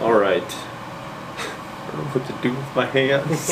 [0.00, 0.42] All right.
[0.44, 3.50] I don't know what to do with my hands.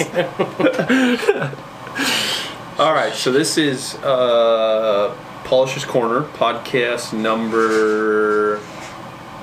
[2.79, 8.61] All right, so this is uh, Polisher's Corner podcast number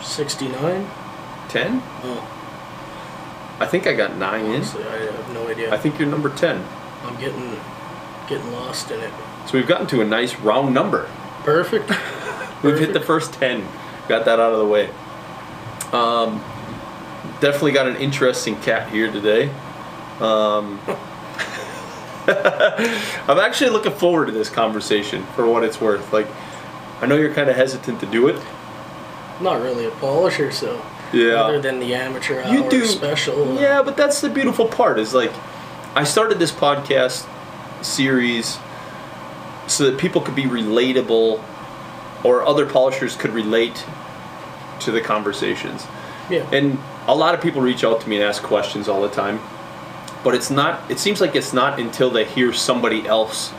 [0.02, 0.86] 69?
[1.48, 1.82] 10.
[2.04, 4.62] Oh, I think I got nine in.
[4.64, 5.74] I have no idea.
[5.74, 6.62] I think you're number 10.
[7.04, 7.58] I'm getting
[8.28, 9.14] getting lost in it.
[9.46, 11.10] So we've gotten to a nice round number.
[11.44, 11.90] Perfect.
[12.64, 13.68] We've hit the first 10.
[14.08, 14.90] Got that out of the way.
[15.92, 16.44] Um,
[17.42, 19.50] definitely got an interesting cat here today.
[20.22, 20.80] Um,
[22.28, 26.14] I'm actually looking forward to this conversation for what it's worth.
[26.14, 26.28] Like,
[27.02, 28.40] I know you're kind of hesitant to do it.
[29.42, 31.42] Not really a polisher, so Yeah.
[31.44, 32.86] other than the amateur hour You do.
[32.86, 33.58] special.
[33.58, 35.32] uh, Yeah, but that's the beautiful part is like,
[35.96, 37.26] I started this podcast
[37.82, 38.58] series
[39.68, 41.42] so that people could be relatable
[42.24, 43.84] or other polishers could relate
[44.82, 45.86] to the conversations.
[46.30, 46.46] yeah.
[46.52, 46.78] And
[47.08, 49.40] a lot of people reach out to me and ask questions all the time.
[50.24, 53.52] But it's not it seems like it's not until they hear somebody else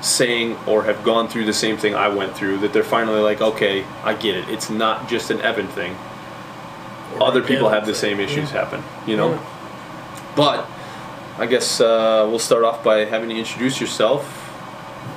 [0.00, 3.40] saying or have gone through the same thing I went through that they're finally like,
[3.40, 4.48] okay, I get it.
[4.48, 5.96] It's not just an Evan thing.
[7.14, 8.64] Or Other people have the same issues Yeah.
[8.64, 9.30] happen, you know?
[9.32, 9.46] Yeah.
[10.36, 10.66] But
[11.38, 14.22] I guess uh, we'll start off by having you introduce yourself.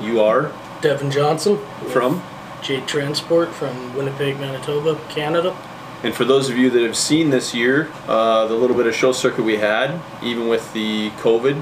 [0.02, 0.52] You are
[0.82, 1.58] Devon Johnson
[1.90, 2.24] from
[2.62, 5.56] Jade Transport from Winnipeg, Manitoba, Canada.
[6.04, 8.94] And for those of you that have seen this year, uh, the little bit of
[8.94, 11.56] show circuit we had, even with the COVID,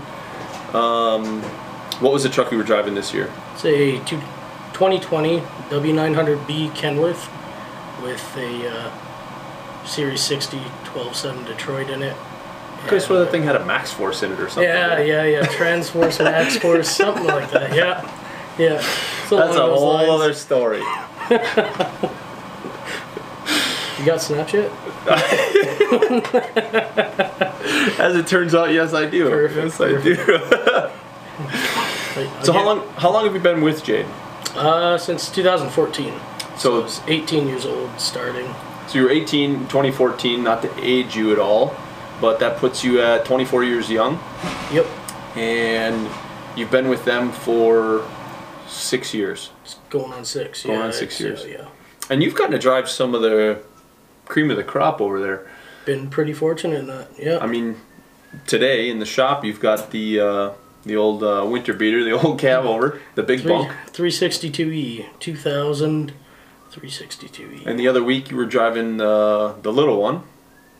[0.73, 1.41] um,
[2.01, 3.31] what was the truck you were driving this year?
[3.53, 7.29] It's a 2020 W900B Kenworth
[8.03, 12.15] with a uh, Series 60 12.7 Detroit in it.
[12.85, 14.63] Okay, so And, that thing had a Max Force in it or something.
[14.63, 15.45] Yeah, yeah, yeah.
[15.51, 17.73] Transforce, Max Force, something like that.
[17.73, 18.01] Yeah,
[18.59, 18.81] yeah.
[19.27, 20.09] So That's a whole lines.
[20.09, 20.81] other story.
[23.99, 24.69] You got Snapchat?
[27.99, 29.29] As it turns out, yes, I do.
[29.29, 30.89] Perfect, Yes, I do.
[32.43, 32.87] So how long?
[32.95, 34.05] How long have you been with Jade?
[34.55, 36.13] Uh, since 2014.
[36.13, 36.19] So
[36.57, 38.47] So I was 18 years old starting.
[38.87, 40.41] So you were 18, 2014.
[40.41, 41.75] Not to age you at all,
[42.21, 44.17] but that puts you at 24 years young,
[44.71, 44.85] Yep.
[45.35, 46.07] and
[46.55, 48.07] you've been with them for
[48.65, 49.49] six years.
[49.65, 50.63] It's going on six.
[50.63, 51.59] Going yeah, on six it's, uh, years.
[51.59, 51.67] yeah.
[52.09, 53.61] And you've gotten to drive some of the
[54.25, 55.47] cream of the crop over there.
[55.85, 57.07] Been pretty fortunate in that.
[57.17, 57.37] Yeah.
[57.39, 57.75] I mean,
[58.47, 60.51] today in the shop you've got the uh,
[60.83, 63.71] the old uh, winter beater, the old cab over, the big Three, bunk.
[63.91, 66.13] 362E, 2000,
[66.71, 67.65] 362E.
[67.65, 70.23] And the other week you were driving uh, the little one.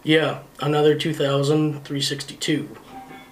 [0.03, 2.69] yeah, another 2000, 362,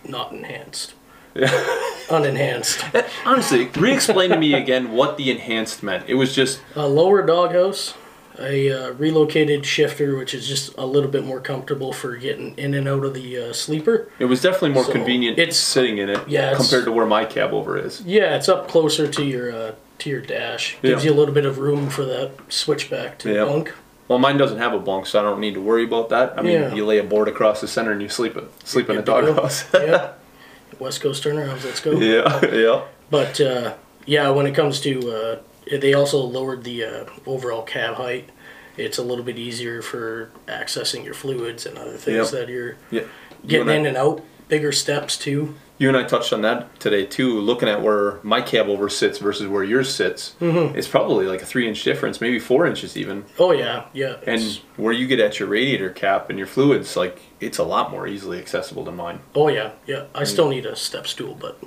[0.07, 0.93] not enhanced.
[1.35, 1.47] Yeah.
[2.09, 2.83] Unenhanced.
[3.25, 6.07] Honestly, re-explain to me again what the enhanced meant.
[6.07, 7.93] It was just A lower doghouse,
[8.39, 12.73] a uh, relocated shifter, which is just a little bit more comfortable for getting in
[12.73, 14.09] and out of the uh, sleeper.
[14.19, 17.25] it was definitely more So, convenient it's- sitting in it yeah, compared to where my
[17.25, 18.01] cab over is.
[18.01, 20.77] Yeah, it's up closer to your uh, to your dash.
[20.81, 21.11] Gives Yeah.
[21.11, 23.45] you a little bit of room for that switchback to Yeah.
[23.45, 23.73] bunk.
[24.07, 26.33] Well, mine doesn't have a bunk, so I don't need to worry about that.
[26.37, 26.73] I mean, Yeah.
[26.75, 29.63] you lay a board across the center and you sleep it, sleep in a doghouse.
[29.73, 30.09] yeah.
[30.79, 31.91] West Coast turnarounds, let's go.
[31.91, 32.81] yeah, yeah.
[33.09, 33.73] But uh,
[34.05, 35.35] yeah, when it comes to, uh,
[35.71, 38.29] they also lowered the uh, overall cab height.
[38.77, 42.39] It's a little bit easier for accessing your fluids and other things Yep.
[42.39, 43.01] that you're Yeah.
[43.43, 44.23] You getting and, in and out.
[44.47, 45.55] Bigger steps too.
[45.79, 49.17] you and I touched on that today too, looking at where my cab over sits
[49.19, 50.35] versus where yours sits.
[50.41, 50.77] Mm-hmm.
[50.77, 53.25] It's probably like a three inch difference, maybe four inches even.
[53.39, 54.15] Oh yeah, yeah.
[54.27, 57.63] And it's- where you get at your radiator cap and your fluids, like it's a
[57.63, 59.19] lot more easily accessible than mine.
[59.35, 60.05] oh yeah, yeah.
[60.13, 61.57] I still need a step stool, but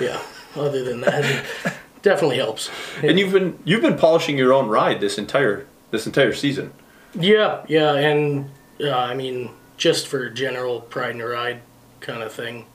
[0.00, 0.20] yeah.
[0.54, 1.44] Other than that,
[2.02, 2.70] definitely helps.
[3.02, 6.72] And you've been you've been polishing your own ride this entire this entire season.
[7.14, 11.60] Yeah, yeah, and uh, I mean, just for general pride in your ride
[12.00, 12.66] kind of thing,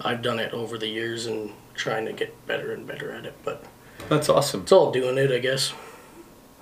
[0.00, 3.34] I've done it over the years and trying to get better and better at it.
[3.44, 3.64] But
[4.08, 4.62] That's awesome.
[4.62, 5.72] it's all doing it, I guess.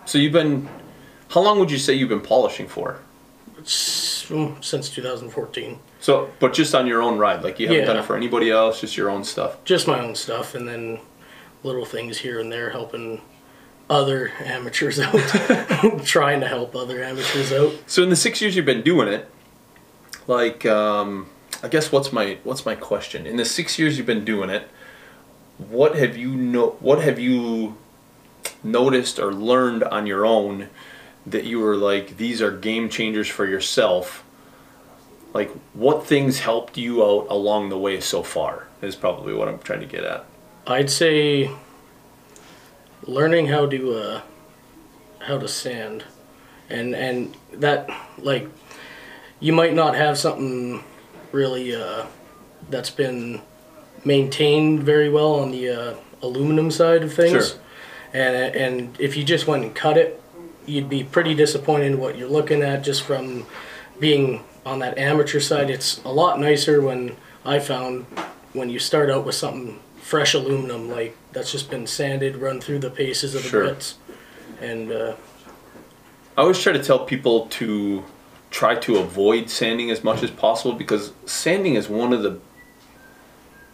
[0.06, 0.68] So you've been
[1.30, 3.00] how long would you say you've been polishing for?
[3.58, 7.96] It's, mm, since 2014, So, but just on your own ride, like you haven't done
[7.96, 9.62] it for anybody else, just your own stuff.
[9.64, 10.98] just my own stuff, and then
[11.62, 13.20] little things here and there helping
[13.88, 15.14] other amateurs out,
[16.04, 17.72] trying to help other amateurs out.
[17.86, 19.28] So in the six years you've been doing it,
[20.26, 21.28] like um,
[21.62, 23.26] I guess what's my what's my question?
[23.26, 24.68] In the six years you've been doing it,
[25.58, 26.76] what have you know?
[26.80, 27.76] What have you
[28.64, 30.68] noticed or learned on your own
[31.26, 34.24] that you were like these are game changers for yourself?
[35.34, 39.58] Like what things helped you out along the way so far is probably what I'm
[39.58, 40.24] trying to get at.
[40.66, 41.50] I'd say
[43.04, 44.20] learning how to uh,
[45.20, 46.04] how to sand,
[46.70, 48.48] and and that like
[49.40, 50.84] you might not have something
[51.32, 52.06] really uh,
[52.70, 53.42] that's been
[54.04, 57.48] maintained very well on the uh, aluminum side of things.
[57.50, 57.58] Sure.
[58.12, 60.22] And and if you just went and cut it,
[60.66, 63.46] you'd be pretty disappointed in what you're looking at just from
[63.98, 65.70] being on that amateur side.
[65.70, 68.04] It's a lot nicer when I found
[68.52, 72.80] when you start out with something fresh aluminum like that's just been sanded, run through
[72.80, 73.64] the paces of the Sure.
[73.64, 73.94] bits,
[74.60, 75.14] and uh,
[76.36, 78.04] I always try to tell people to
[78.50, 82.38] try to avoid sanding as much as possible because sanding is one of the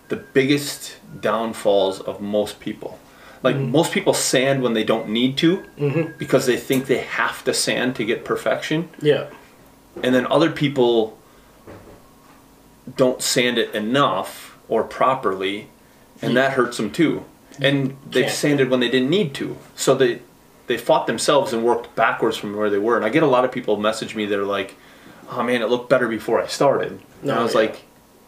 [0.09, 2.99] the biggest downfalls of most people.
[3.43, 5.63] Like most people sand when they don't need to
[6.19, 9.27] because they think they have to sand to get perfection, yeah,
[10.03, 11.17] and then other people
[12.97, 15.69] don't sand it enough or properly,
[16.23, 17.25] and that hurts them too.
[17.61, 18.31] And Can't.
[18.31, 20.20] sanded when they didn't need to, so they
[20.69, 22.97] they fought themselves and worked backwards from where they were.
[22.97, 24.26] And I get a lot of people message me.
[24.26, 24.76] They're like,
[25.31, 27.61] "Oh man, it looked better before I started." and No, I was yeah.
[27.61, 27.82] like,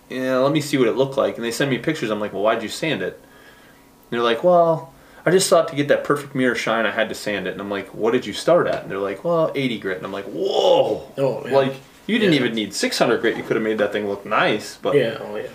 [0.08, 2.10] "Yeah, let me see what it looked like." And they send me pictures.
[2.10, 4.92] I'm like, "Well, why'd you sand it?" And they're like, "Well."
[5.26, 7.50] I just thought to get that perfect mirror shine, I had to sand it.
[7.50, 8.80] And I'm like, what did you start at?
[8.84, 9.98] And they're like, well, 80 grit.
[9.98, 11.12] And I'm like, whoa.
[11.18, 11.52] Oh, man.
[11.52, 11.74] Like,
[12.06, 12.40] you didn't Yeah.
[12.40, 13.36] even need 600 grit.
[13.36, 14.78] You could have made that thing look nice.
[14.80, 15.48] But yeah, oh yeah.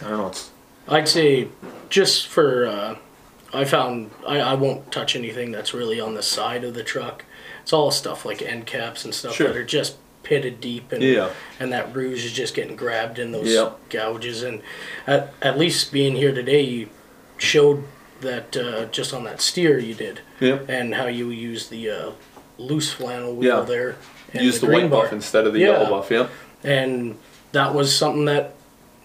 [0.00, 0.28] I don't know.
[0.28, 0.48] It's
[0.88, 1.48] I'd say
[1.88, 2.96] just for uh,
[3.52, 7.24] I found I, I won't touch anything that's really on the side of the truck.
[7.62, 9.48] It's all stuff like end caps and stuff Sure.
[9.48, 11.30] that are just pitted deep and Yeah.
[11.58, 13.88] and that rouge is just getting grabbed in those Yep.
[13.90, 14.60] gouges and
[15.06, 16.88] at, at least being here today you
[17.38, 17.84] showed
[18.20, 20.58] that uh, just on that steer you did yeah.
[20.68, 22.10] and how you use the uh,
[22.58, 23.64] loose flannel wheel Yeah.
[23.64, 23.96] there
[24.34, 25.02] and Use the, green white bar.
[25.04, 25.72] buff instead of the Yeah.
[25.72, 26.10] yellow buff.
[26.10, 26.30] Yep.
[26.62, 27.16] and
[27.52, 28.54] that was something that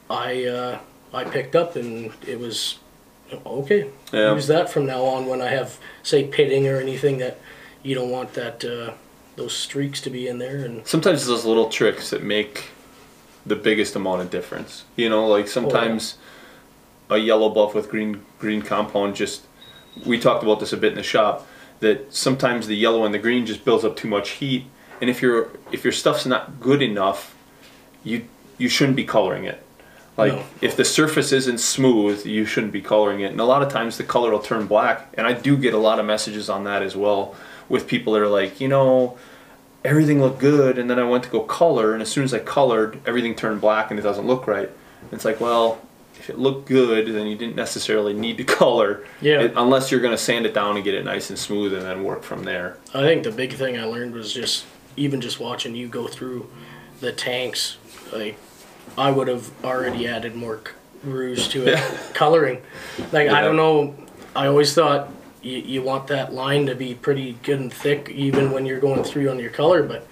[0.10, 0.80] I uh,
[1.16, 2.80] I picked up, and it was
[3.46, 3.90] okay.
[4.12, 4.34] Yeah.
[4.34, 7.40] Use that from now on when I have say pitting or anything that
[7.84, 8.94] you don't want that uh,
[9.36, 10.58] those streaks to be in there.
[10.58, 12.70] And Sometimes it's those little tricks that make
[13.46, 14.84] the biggest amount of difference.
[14.96, 16.18] You know, like sometimes
[17.10, 19.44] a yellow buff with green green compound just.
[20.06, 21.48] We talked about this a bit in the shop.
[21.80, 24.66] That sometimes the yellow and the green just builds up too much heat,
[25.00, 27.36] and if your if your stuff's not good enough,
[28.04, 28.28] you
[28.58, 29.65] you shouldn't be coloring it.
[30.18, 30.44] Like No.
[30.62, 33.32] if the surface isn't smooth, you shouldn't be coloring it.
[33.32, 35.10] And a lot of times the color will turn black.
[35.16, 37.36] And I do get a lot of messages on that as well
[37.68, 39.18] with people that are like, you know,
[39.84, 42.40] everything looked good and then I went to go color and as soon as I
[42.40, 44.70] colored, everything turned black and it doesn't look right.
[45.02, 45.80] And it's like, well,
[46.18, 49.06] if it looked good, then you didn't necessarily need to color.
[49.22, 49.42] Yeah.
[49.42, 51.82] It- unless you're going to sand it down and get it nice and smooth and
[51.84, 52.78] then work from there.
[52.94, 54.66] I think the big thing I learned was just
[54.96, 56.50] even just watching you go through
[57.02, 57.78] the tanks.
[58.14, 58.38] Like
[58.98, 60.72] I would have already added more c-
[61.04, 61.98] rouge to it, Yeah.
[62.14, 62.62] coloring.
[63.12, 63.96] Like I don't know.
[64.36, 65.10] I always thought
[65.42, 69.04] you, you want that line to be pretty good and thick, even when you're going
[69.04, 69.84] through on your color.
[69.84, 70.08] But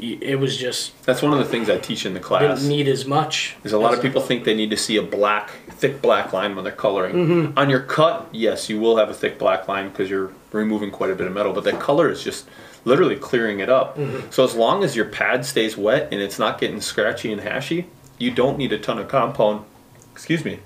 [0.00, 2.60] y- it was just That's one of the things I teach in the class.
[2.60, 3.56] didn't need as much.
[3.62, 6.54] There's a lot of people think they need to see a black, thick black line
[6.54, 7.14] when they're coloring.
[7.14, 7.58] Mm-hmm.
[7.58, 11.10] On your cut, yes, you will have a thick black line because you're removing quite
[11.10, 12.46] a bit of metal, but that color is just
[12.84, 13.96] literally clearing it up.
[13.96, 14.30] Mm-hmm.
[14.30, 17.86] So as long as your pad stays wet and it's not getting scratchy and hashy,
[18.20, 19.64] you don't need a ton of compound.
[20.12, 20.60] Excuse me.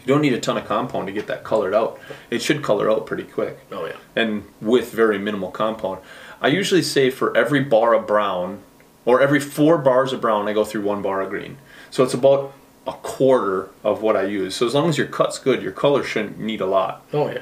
[0.00, 1.98] You don't need a ton of compound to get that colored out.
[2.30, 3.96] It should color out pretty quick Oh yeah.
[4.14, 6.00] and with very minimal compound.
[6.42, 8.60] I usually say for every bar of brown,
[9.06, 11.56] or every four bars of brown, I go through one bar of green.
[11.90, 12.52] So it's about
[12.86, 14.54] a quarter of what I use.
[14.56, 17.02] So as long as your cut's good, your color shouldn't need a lot.
[17.14, 17.40] Oh yeah.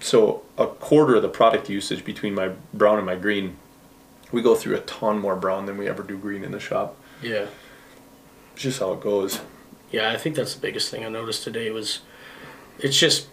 [0.00, 3.56] So a quarter of the product usage between my brown and my green,
[4.32, 6.96] we go through a ton more brown than we ever do green in the shop.
[7.22, 7.46] Yeah.
[8.54, 9.40] It's just how it goes.
[9.90, 12.00] Yeah, I think that's the biggest thing I noticed today was
[12.78, 13.28] it's just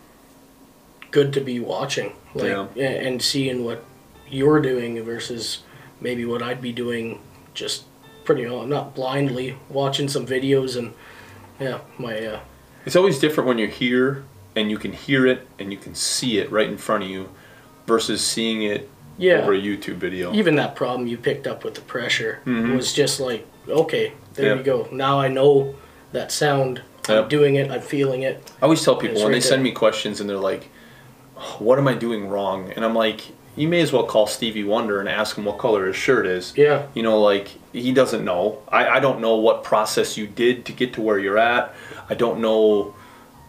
[1.12, 2.86] good to be watching like Yeah.
[2.86, 3.84] and seeing what
[4.30, 5.60] you're doing versus
[6.00, 7.20] maybe what I'd be doing
[7.54, 7.84] just
[8.24, 10.94] pretty uh, not blindly watching some videos and
[11.60, 12.40] yeah, my uh,
[12.86, 14.24] It's always different when you're here
[14.56, 17.30] and you can hear it and you can see it right in front of you
[17.88, 20.34] versus seeing it yeah, over a YouTube video.
[20.34, 22.76] even that problem you picked up with the pressure Mhm.
[22.78, 24.58] was just like okay, there Yeah.
[24.58, 24.88] you go.
[24.92, 25.76] Now I know
[26.12, 26.82] that sound.
[27.10, 27.72] I'm doing it.
[27.72, 28.52] I'm feeling it.
[28.62, 30.70] I always tell people when right they send me questions and they're like,
[31.38, 33.22] "Oh, "What am I doing wrong?" and I'm like,
[33.56, 36.54] "You may as well call Stevie Wonder and ask him what color his shirt is."
[36.56, 36.84] Yeah.
[36.94, 38.60] You know, like he doesn't know.
[38.70, 41.74] I, I don't know what process you did to get to where you're at.
[42.10, 42.94] I don't know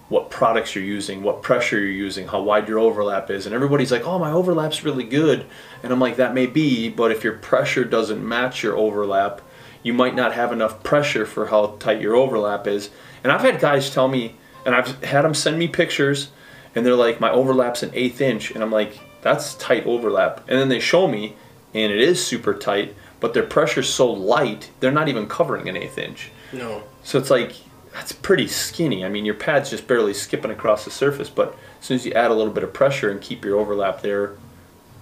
[0.09, 3.47] what products you're using, what pressure you're using, how wide your overlap is.
[3.47, 5.47] And everybody's like, oh, my overlap's really good.
[5.83, 9.41] And I'm like, that may be, but if your pressure doesn't match your overlap,
[9.83, 12.91] you might not have enough pressure for how tight your overlap is.
[13.23, 16.31] And I've had guys tell me, and I've had them send me pictures,
[16.75, 18.51] and they're like, my overlap's an eighth inch.
[18.51, 20.49] And I'm like, that's tight overlap.
[20.49, 21.37] And then they show me,
[21.75, 25.77] and it is super tight, but their pressure's so light, they're not even covering an
[25.77, 26.31] eighth inch.
[26.53, 26.83] No.
[27.03, 27.55] So it's like
[27.93, 29.05] that's pretty skinny.
[29.05, 32.13] I mean, your pad's just barely skipping across the surface, but as soon as you
[32.13, 34.37] add a little bit of pressure and keep your overlap there,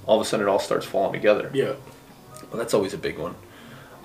[0.07, 1.51] all of a sudden it all starts falling together.
[1.55, 1.75] Yeah.
[2.51, 3.37] Well, that's always a big one.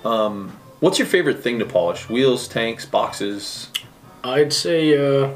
[0.04, 2.08] Um, what's your favorite thing to polish?
[2.08, 3.68] Wheels, tanks, boxes?
[4.24, 5.30] I'd say, uh,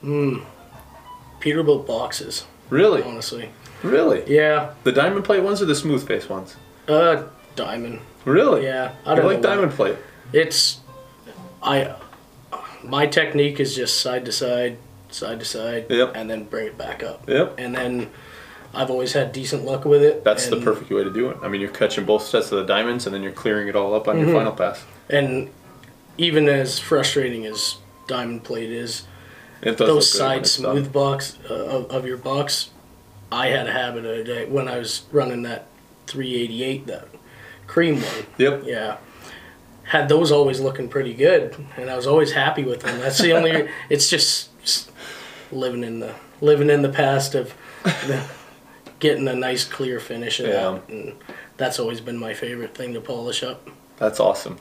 [0.00, 0.38] hmm,
[1.40, 3.02] Peterbilt boxes, Really?
[3.02, 3.50] honestly.
[3.82, 4.22] Really?
[4.26, 4.74] Yeah.
[4.84, 6.56] The diamond plate ones or the smooth face ones?
[6.86, 7.24] Uh,
[7.56, 8.00] diamond.
[8.24, 8.64] Really?
[8.64, 8.92] Yeah.
[9.06, 9.96] I I don't like diamond plate.
[10.32, 10.80] It's,
[11.62, 11.94] I,
[12.84, 14.76] my technique is just side to side,
[15.10, 16.12] side to side, Yep.
[16.14, 17.26] and then bring it back up.
[17.28, 17.54] Yep.
[17.58, 18.10] And then
[18.72, 20.22] I've always had decent luck with it.
[20.24, 21.36] That's the and- perfect way to do it.
[21.42, 23.94] I mean, you're catching both sets of the diamonds and then you're clearing it all
[23.94, 24.28] up on Mm-hmm.
[24.28, 24.84] your final pass.
[25.08, 25.50] And
[26.18, 29.04] even as frustrating as diamond plate is,
[29.62, 30.76] It does those look good when side it's done.
[30.76, 32.70] smooth box uh, of, of your box,
[33.32, 35.66] I had a habit of it when I was running that
[36.06, 37.08] 388, that
[37.66, 38.26] cream one.
[38.38, 38.62] Yep.
[38.66, 38.96] Yeah.
[39.84, 43.00] Had those always looking pretty good, and I was always happy with them.
[43.00, 43.68] That's the only.
[43.88, 44.88] it's just s-
[45.50, 48.24] living in the living in the past of the,
[49.00, 50.52] getting a nice clear finish of Yeah.
[50.72, 51.14] that, and
[51.56, 53.68] that's always been my favorite thing to polish up.
[53.98, 54.58] That's awesome.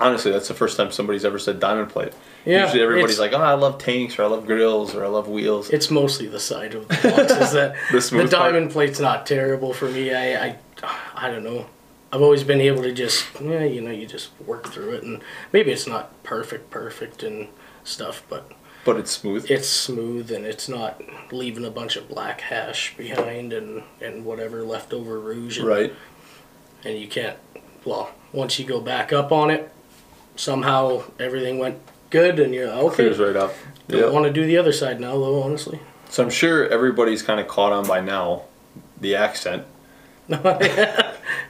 [0.00, 2.12] Honestly, that's the first time somebody's ever said diamond plate.
[2.46, 5.28] Yeah, Usually everybody's like, oh, I love tanks or I love grills or I love
[5.28, 5.68] wheels.
[5.70, 8.52] It's mostly the side of the boxes that The the, smooth part.
[8.52, 10.14] diamond plate's not terrible for me.
[10.14, 10.56] I, I
[11.14, 11.66] I don't know.
[12.10, 15.20] I've always been able to just yeah, you know, you just work through it, and
[15.52, 17.48] maybe it's not perfect, perfect and
[17.82, 18.50] stuff, but
[18.84, 19.50] but it's smooth.
[19.50, 21.00] it's smooth and it's not
[21.32, 25.58] leaving a bunch of black hash behind and and whatever leftover rouge.
[25.58, 25.92] And, right.
[26.84, 27.36] And you can't.
[27.84, 29.70] Well, once you go back up on it,
[30.36, 31.78] somehow everything went
[32.10, 32.94] good, and you're okay.
[32.96, 33.54] Clears right up.
[33.88, 34.10] Don't Yeah.
[34.10, 35.42] want to do the other side now, though.
[35.42, 35.80] Honestly.
[36.10, 38.42] So I'm sure everybody's kind of caught on by now
[39.00, 39.64] the accent.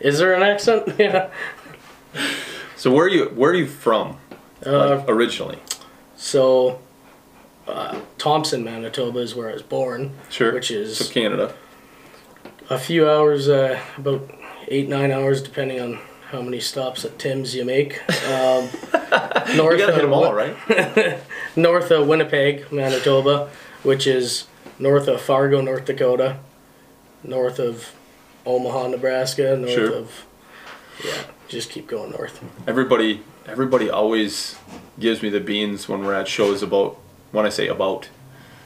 [0.00, 0.88] Is there an accent?
[0.98, 1.30] Yeah.
[2.76, 4.18] So where are you where are you from
[4.64, 5.58] Uh, like, originally?
[6.16, 6.78] so,
[7.66, 10.12] uh, Thompson, Manitoba is where I was born.
[10.30, 10.52] Sure.
[10.52, 11.54] Which is so Canada.
[12.70, 14.30] a few hours, uh, about
[14.68, 15.98] eight, nine hours, depending on
[16.30, 18.00] how many stops at Tim's you make.
[18.28, 18.68] Um,
[19.56, 20.56] north, You gotta hit them of, all, right?
[21.56, 23.50] north of Winnipeg, Manitoba,
[23.82, 24.46] which is
[24.78, 26.38] north of Fargo, North Dakota,
[27.22, 27.92] north of
[28.44, 29.94] Omaha, Nebraska, north Sure.
[29.94, 30.26] of.
[31.04, 32.42] Yeah, just keep going north.
[32.66, 34.56] Everybody everybody always
[34.98, 36.98] gives me the beans when we're at shows about
[37.34, 38.08] when I say about.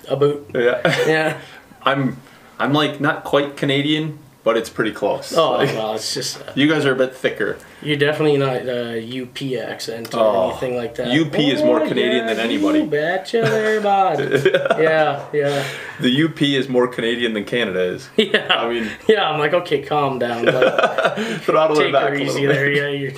[0.09, 0.45] About.
[0.55, 0.81] Yeah.
[1.09, 1.41] Yeah.
[1.83, 2.17] I'm
[2.59, 5.33] I'm like not quite Canadian, but it's pretty close.
[5.37, 6.41] Oh, Like, well, it's just.
[6.41, 7.57] Uh, you guys are a bit thicker.
[7.83, 11.09] You're definitely not uh, UP accent or Oh, anything like that.
[11.09, 12.81] UP is more Oh, Canadian yeah, than anybody.
[12.81, 14.19] You betcha there, bud.
[14.81, 15.65] yeah, yeah,
[16.01, 18.09] The UP is more Canadian than Canada is.
[18.17, 18.47] yeah.
[18.51, 20.45] I mean, yeah, I'm like, okay, calm down.
[20.47, 22.71] But throttle it take back her a easy little there.
[22.71, 23.13] Yeah, you're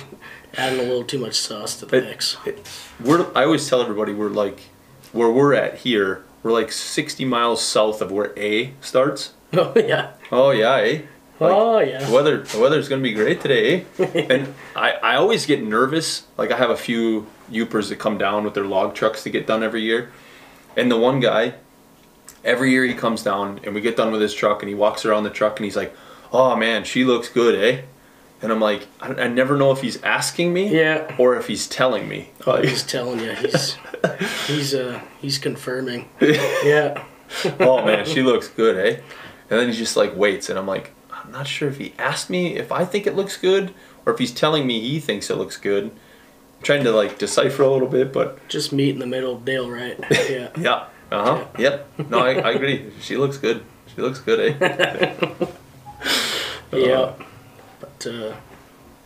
[0.55, 2.37] adding a little too much sauce to the It- mix.
[3.03, 4.59] We're I always tell everybody we're like
[5.11, 6.23] where we're at here.
[6.43, 9.33] We're like 60 miles south of where A starts.
[9.53, 10.11] Oh yeah.
[10.31, 11.01] Oh yeah, eh?
[11.39, 12.09] Like, oh The yeah.
[12.11, 14.05] weather, the weather's gonna be great today, eh?
[14.29, 16.25] and I, I always get nervous.
[16.37, 19.45] Like I have a few Upers that come down with their log trucks to get
[19.45, 20.09] done every year,
[20.77, 21.55] and the one guy,
[22.45, 25.03] every year he comes down and we get done with his truck and he walks
[25.05, 25.93] around the truck and he's like,
[26.31, 27.81] "Oh man, she looks good, eh?"
[28.41, 31.13] And I'm like, I, I never know if he's asking me Yeah.
[31.19, 32.29] or if he's telling me.
[32.47, 33.33] Oh, Like, he's telling you.
[33.33, 33.75] He's
[34.47, 36.09] he's uh he's confirming.
[36.63, 37.03] Yeah.
[37.59, 38.99] oh man, she looks good, eh?
[39.49, 42.29] And then he just like waits, and I'm like, I'm not sure if he asked
[42.29, 43.73] me if I think it looks good
[44.05, 45.85] or if he's telling me he thinks it looks good.
[45.85, 49.69] I'm trying to like decipher a little bit, but Just meet in the middle, Dale.
[49.69, 49.97] Right.
[50.29, 50.49] Yeah.
[50.57, 51.87] yeah, uh huh, yep.
[52.09, 52.91] No, I, I agree.
[53.01, 53.63] She looks good.
[53.95, 55.25] She looks good, eh?
[56.73, 57.13] yeah.
[57.79, 58.33] But uh,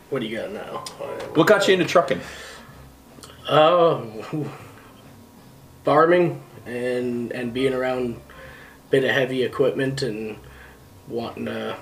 [0.09, 0.83] what do you got now?
[1.33, 2.21] What got you into trucking?
[3.49, 4.51] Oh,
[5.85, 10.37] farming and and being around a bit of heavy equipment and
[11.07, 11.77] wanting to.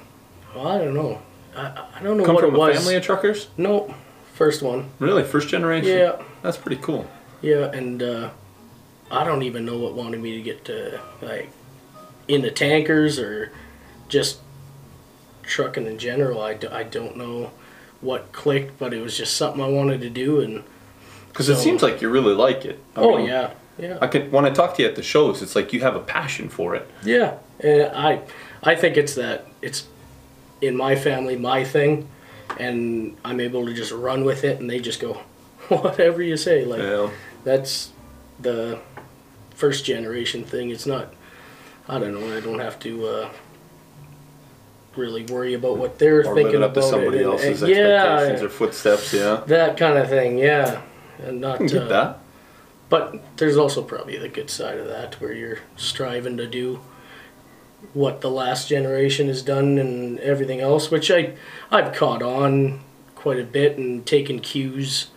[0.56, 1.22] Well, I don't know.
[1.56, 3.48] I, I don't know Come what from it a family of truckers?
[3.58, 3.94] no,
[4.34, 4.90] first one.
[5.00, 5.90] Really, first generation?
[5.98, 7.08] Yeah, That's pretty cool.
[7.42, 8.30] yeah, and uh,
[9.12, 11.50] I don't even know what wanted me to get to like
[12.28, 13.52] in the tankers or
[14.10, 14.40] just
[15.44, 16.42] trucking in general.
[16.42, 17.52] I, do, I don't know
[18.02, 20.40] what clicked, but it was just something I wanted to do.
[20.40, 20.64] And
[21.30, 22.80] Because it seems like you really like it.
[22.96, 23.98] I oh mean, yeah, yeah.
[24.02, 26.00] I can when I talk to you at the shows, it's like you have a
[26.00, 26.90] passion for it.
[27.04, 28.22] Yeah, and I,
[28.62, 29.88] I think it's that it's
[30.62, 32.08] in my family my thing,
[32.60, 35.14] and I'm able to just run with it, and they just go,
[35.70, 36.66] whatever you say.
[36.66, 37.10] Like Yeah.
[37.44, 37.92] that's
[38.40, 38.80] the
[39.56, 40.70] first generation thing.
[40.70, 41.14] It's not.
[41.88, 42.38] I don't know.
[42.38, 43.30] I don't have to uh,
[44.96, 47.26] really worry about what they're Or thinking living up to about somebody it.
[47.26, 49.14] else's and- yeah, expectations or footsteps.
[49.14, 50.38] Yeah, that kind of thing.
[50.38, 50.82] Yeah,
[51.24, 52.20] and not get uh, that.
[52.94, 56.80] But there's also probably the good side of that, where you're striving to do
[57.92, 61.34] what the last generation has done and everything else, which I
[61.72, 62.82] I've caught on
[63.16, 65.08] quite a bit and taken cues,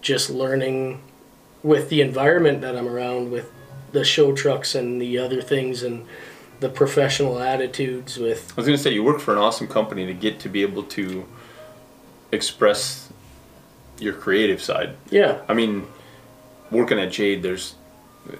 [0.00, 1.02] just learning
[1.64, 3.50] with the environment that I'm around with
[3.90, 6.06] the show trucks and the other things and
[6.60, 10.14] the professional attitudes with I was gonna say you work for an awesome company to
[10.14, 11.26] get to be able to
[12.30, 13.12] express
[13.98, 14.94] your creative side.
[15.10, 15.88] yeah I mean,
[16.70, 17.74] working at Jade, there's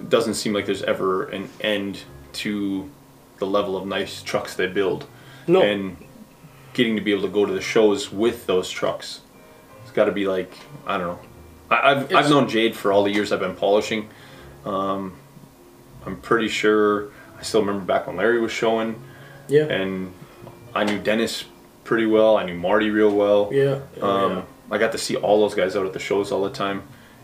[0.07, 2.01] doesn't seem like there's ever an end
[2.33, 2.89] to
[3.39, 5.05] the level of nice trucks they build,
[5.47, 5.97] no and
[6.73, 9.21] getting to be able to go to the shows with those trucks.
[9.83, 10.53] It's got to be like
[10.85, 11.19] I don't know.
[11.69, 14.09] I, I've I've known Jade for all the years I've been polishing.
[14.65, 15.15] Um,
[16.05, 17.09] I'm pretty sure
[17.39, 19.01] I still remember back when Larry was showing,
[19.47, 20.13] yeah and
[20.75, 21.43] I knew Dennis
[21.83, 22.37] pretty well.
[22.37, 23.49] I knew Marty real well.
[23.51, 24.41] yeah, oh, Um, yeah.
[24.69, 26.83] I got to see all those guys out at the shows all the time,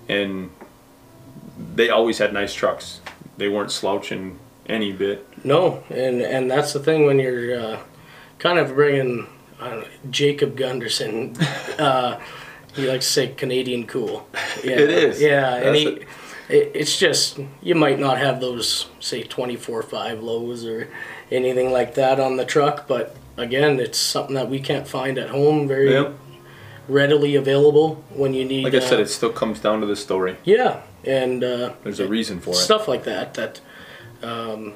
[0.09, 0.49] and
[1.77, 3.01] they always had nice trucks.
[3.37, 5.25] They weren't slouching any bit.
[5.45, 7.79] No, and and that's the thing when you're uh,
[8.39, 9.27] kind of bringing
[9.59, 11.35] I don't know, Jacob Gunderson.
[11.77, 12.19] Uh,
[12.73, 14.27] he likes to say Canadian cool.
[14.63, 15.21] Yeah, It is.
[15.21, 15.85] Yeah, and he.
[15.87, 16.07] it.
[16.49, 20.89] It, it's just you might not have those say twenty four five lows or
[21.29, 25.29] anything like that on the truck, but again, it's something that we can't find at
[25.29, 26.13] home very Yep.
[26.87, 28.63] Readily available when you need.
[28.63, 30.37] Like I said, uh, it still comes down to the story.
[30.43, 32.55] yeah, and uh, There's a reason for it.
[32.55, 33.33] stuff like that.
[33.35, 33.61] That
[34.23, 34.73] um,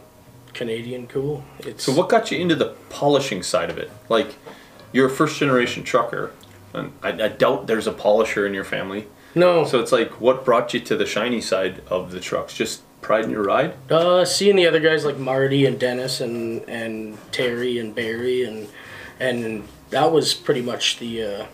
[0.53, 1.43] Canadian cool.
[1.59, 3.89] It's So what got you into the polishing side of it?
[4.09, 4.35] Like,
[4.91, 6.31] you're a first generation trucker,
[6.73, 9.07] and I, I doubt there's a polisher in your family.
[9.35, 9.65] no.
[9.65, 12.53] So it's like, what brought you to the shiny side of the trucks?
[12.53, 13.73] Just pride in your ride?
[13.89, 18.67] Uh, seeing the other guys like Marty and Dennis and and Terry and Barry and
[19.19, 21.45] and that was pretty much the uh,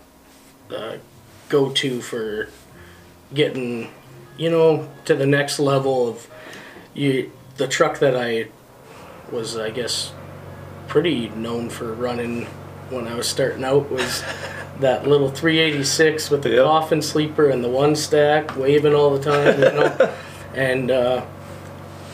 [0.75, 0.97] uh,
[1.49, 2.49] go-to for
[3.33, 3.89] getting
[4.37, 6.27] you know to the next level of
[6.93, 8.47] you the truck that I
[9.31, 10.13] was I guess
[10.87, 12.45] pretty known for running
[12.89, 14.23] when I was starting out was
[14.79, 16.63] that little 386 with the Yep.
[16.65, 20.13] coffin sleeper and the one stack waving all the time you know
[20.53, 21.25] and uh,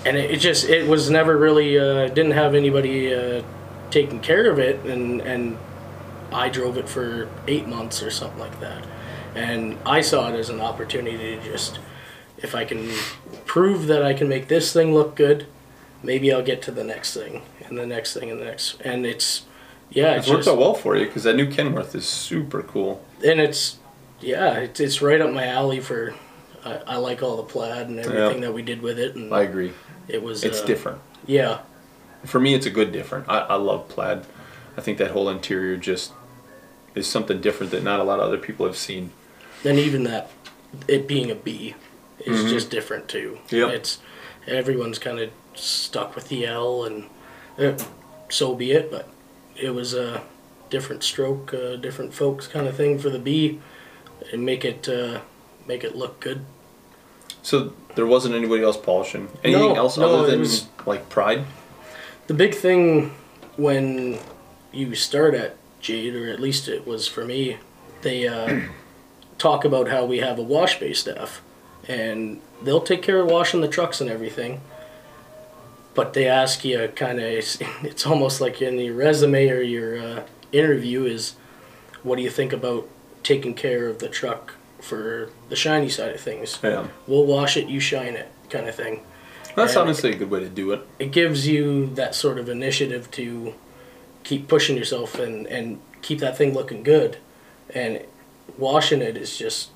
[0.06, 3.44] and it, it just it was never really uh, didn't have anybody uh,
[3.92, 5.58] taking care of it and and
[6.34, 8.84] I drove it for eight months or something like that
[9.36, 11.80] and I saw it as an opportunity to just
[12.38, 12.90] if I can
[13.46, 15.48] prove that I can make this thing look good
[16.04, 19.06] maybe I'll get to the next thing and the next thing and the next and
[19.06, 19.44] it's
[19.90, 22.62] yeah It's it's worked just, out well for you because that new Kenworth is super
[22.64, 23.04] cool.
[23.26, 23.78] and it's
[24.20, 26.14] yeah it's, it's right up my alley for
[26.66, 29.42] I, I like all the plaid and everything that we did with it and I
[29.44, 29.74] agree.
[30.08, 31.00] it was It's uh, different.
[31.26, 31.60] yeah
[32.26, 33.28] For me, it's a good different.
[33.28, 34.24] I, I love plaid.
[34.78, 36.14] I think that whole interior just
[36.96, 39.12] is something different that not a lot of other people have seen.
[39.66, 40.30] and even that
[40.88, 41.76] it being a B
[42.20, 43.38] is just different too.
[43.48, 43.56] Mm-hmm.
[43.56, 43.70] Yep.
[43.72, 44.00] It's
[44.48, 47.06] everyone's kind of stuck with the L, and
[47.58, 47.78] uh,
[48.30, 48.90] so be it.
[48.92, 49.08] But
[49.56, 50.22] it was a
[50.70, 53.60] different stroke, uh, different folks kind of thing for the B,
[54.32, 55.22] and make it uh,
[55.68, 56.46] make it look good.
[57.42, 59.28] So there wasn't anybody else polishing.
[59.44, 61.46] Anything No, else no, other than was- like pride?
[62.28, 63.12] The big thing
[63.58, 64.18] when
[64.72, 67.58] you start at Jade, or at least it was for me,
[68.02, 68.62] they uh,
[69.38, 71.42] talk about how we have a wash bay staff,
[71.88, 74.62] and they'll take care of washing the trucks and everything.
[75.94, 80.00] But they ask you kind of, it's, it's almost like in your resume or your
[80.00, 81.36] uh, interview is,
[82.02, 82.88] what do you think about
[83.22, 86.60] taking care of the truck for the shiny side of things?
[86.64, 86.88] Yeah.
[87.08, 89.02] We'll wash it, you shine it, kind of thing
[89.56, 90.82] That's And- honestly a good way to do it.
[91.00, 93.54] it gives you that sort of initiative to
[94.24, 97.18] keep pushing yourself and, and keep that thing looking good.
[97.74, 98.02] And
[98.58, 99.70] washing it is just,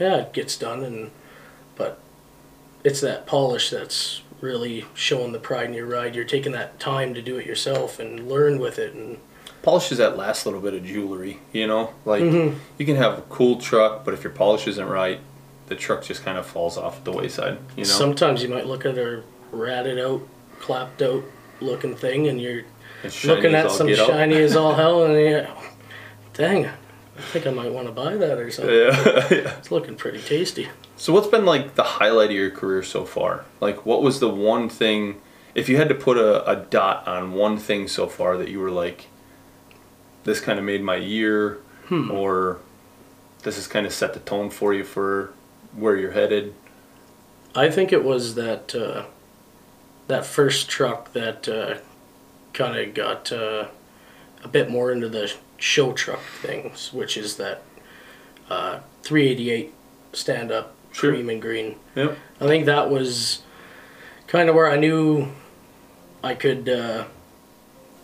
[0.00, 0.84] yeah, it gets done.
[0.84, 1.10] And
[1.76, 1.98] but
[2.84, 6.14] it's that polish that's really showing the pride in your ride.
[6.14, 8.94] You're taking that time to do it yourself and learn with it.
[8.94, 9.18] And
[9.62, 11.92] Polish is that last little bit of jewelry, you know?
[12.04, 12.54] Like, Mhm.
[12.78, 15.18] you can have a cool truck, but if your polish isn't right,
[15.66, 17.88] the truck just kind of falls off the wayside, you know?
[17.88, 20.20] sometimes you might look at a ratted out,
[20.60, 21.24] clapped out
[21.60, 22.62] looking thing, and you're
[23.24, 25.48] looking at some shiny as all hell, and you're,
[26.34, 28.74] dang, I think I might want to buy that or something.
[28.74, 29.26] Yeah.
[29.30, 29.58] yeah.
[29.58, 30.68] It's looking pretty tasty.
[30.96, 33.44] So what's been like the highlight of your career so far?
[33.60, 35.20] Like what was the one thing
[35.54, 38.60] if you had to put a, a dot on one thing so far that you
[38.60, 39.06] were like
[40.24, 42.10] this kind of made my year Hmm.
[42.10, 42.58] or
[43.44, 45.32] this has kind of set the tone for you for
[45.72, 46.52] where you're headed?
[47.54, 49.04] I think it was that uh,
[50.08, 51.76] that first truck that uh,
[52.56, 53.68] kind of got uh,
[54.42, 57.62] a bit more into the show truck things, which is that
[58.50, 59.72] uh, 388
[60.12, 61.12] stand up Sure.
[61.12, 61.76] cream and green.
[61.94, 62.16] Yep.
[62.40, 63.42] I think that was
[64.26, 65.28] kind of where I knew
[66.24, 67.04] I could uh,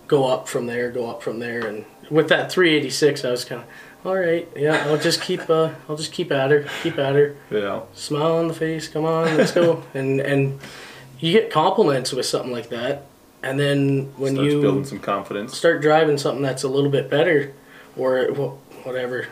[0.06, 3.62] go up from there, go up from there, and with that 386, I was kind
[3.62, 3.66] of,
[4.06, 7.34] all right, yeah, I'll just keep, uh, I'll just keep at her, keep at her,
[7.50, 7.80] Yeah.
[7.94, 10.60] smile on the face, come on, let's go, and and
[11.18, 13.06] you get compliments with something like that,
[13.42, 15.57] and then when Starts you building some confidence.
[15.57, 17.52] start driving something that's a little bit better,
[17.96, 18.24] or
[18.85, 19.26] whatever,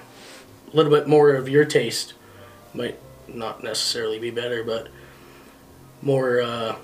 [0.72, 2.14] a little bit more of your taste,
[2.74, 4.88] might not necessarily be better, but
[6.02, 6.76] more uh,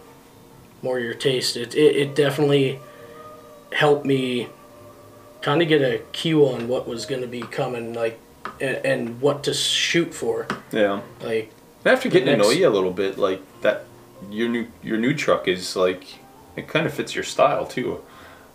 [0.83, 1.57] more your taste.
[1.57, 2.79] It, it it definitely
[3.73, 4.49] helped me
[5.43, 8.19] kind of get a cue on what was going to be coming, like
[8.61, 11.01] and, and what to shoot for, Yeah.
[11.23, 11.53] like.
[11.85, 13.85] After getting to know you a little bit, like that,
[14.31, 16.05] your new your new truck is like
[16.57, 18.03] it kind of fits your style too.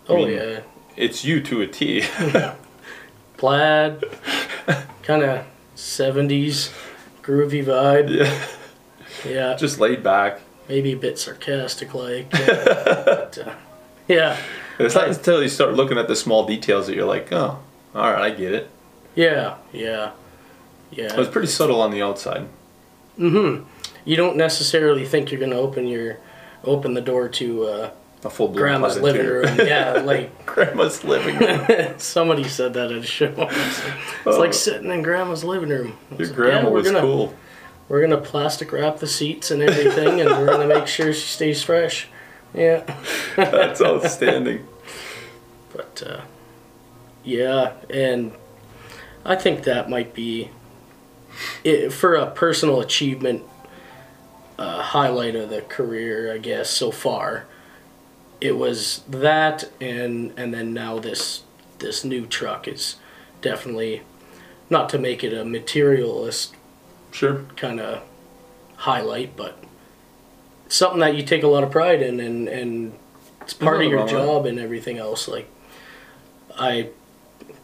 [0.08, 0.60] I Oh mean, yeah,
[0.96, 2.02] It's you to a T.
[3.36, 4.04] plaid,
[5.02, 6.70] kind of seventies
[7.22, 8.10] groovy vibe.
[8.10, 8.46] yeah.
[9.28, 10.40] Yeah, Just laid back.
[10.68, 12.28] maybe a bit sarcastic like.
[12.30, 13.54] but, uh,
[14.08, 14.36] yeah,
[14.80, 17.58] It's not until you start looking at the small details that you're like, oh,
[17.94, 18.68] all right, I get it.
[19.14, 20.12] yeah, yeah,
[20.90, 21.12] yeah.
[21.12, 22.48] It was pretty subtle on the outside.
[23.18, 23.64] Mm-hmm.
[24.04, 26.18] You don't necessarily think you're gonna open your
[26.64, 27.90] open the door to uh,
[28.24, 29.56] A full blown grandma's living room.
[29.66, 31.94] Yeah, like Grandma's living room.
[31.98, 33.34] somebody said that at a show.
[33.36, 33.82] It's
[34.26, 34.38] Oh.
[34.38, 35.96] like sitting in grandma's living room.
[36.16, 37.34] Your like, grandma yeah, was gonna, cool.
[37.88, 41.62] We're gonna plastic wrap the seats and everything, and we're gonna make sure she stays
[41.62, 42.08] fresh.
[42.54, 42.84] Yeah.
[43.36, 44.66] That's outstanding.
[45.74, 46.20] But uh,
[47.24, 48.32] yeah, and
[49.24, 50.50] I think that might be
[51.64, 53.42] it, for a personal achievement
[54.62, 57.46] uh, highlight of the career, I guess so far.
[58.40, 61.42] It was that, and and then now this
[61.78, 62.96] this new truck is
[63.40, 64.02] definitely
[64.70, 66.54] not to make it a materialist
[67.10, 67.44] Sure.
[67.56, 68.02] kind of
[68.76, 69.58] highlight, but
[70.68, 72.92] something that you take a lot of pride in, and and
[73.40, 74.16] it's part of your wrong with it.
[74.16, 75.28] job and everything else.
[75.28, 75.48] Like
[76.58, 76.88] I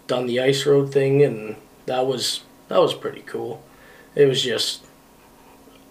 [0.07, 1.57] done the ice road thing, and
[1.87, 3.63] that was that was pretty cool.
[4.15, 4.85] It was just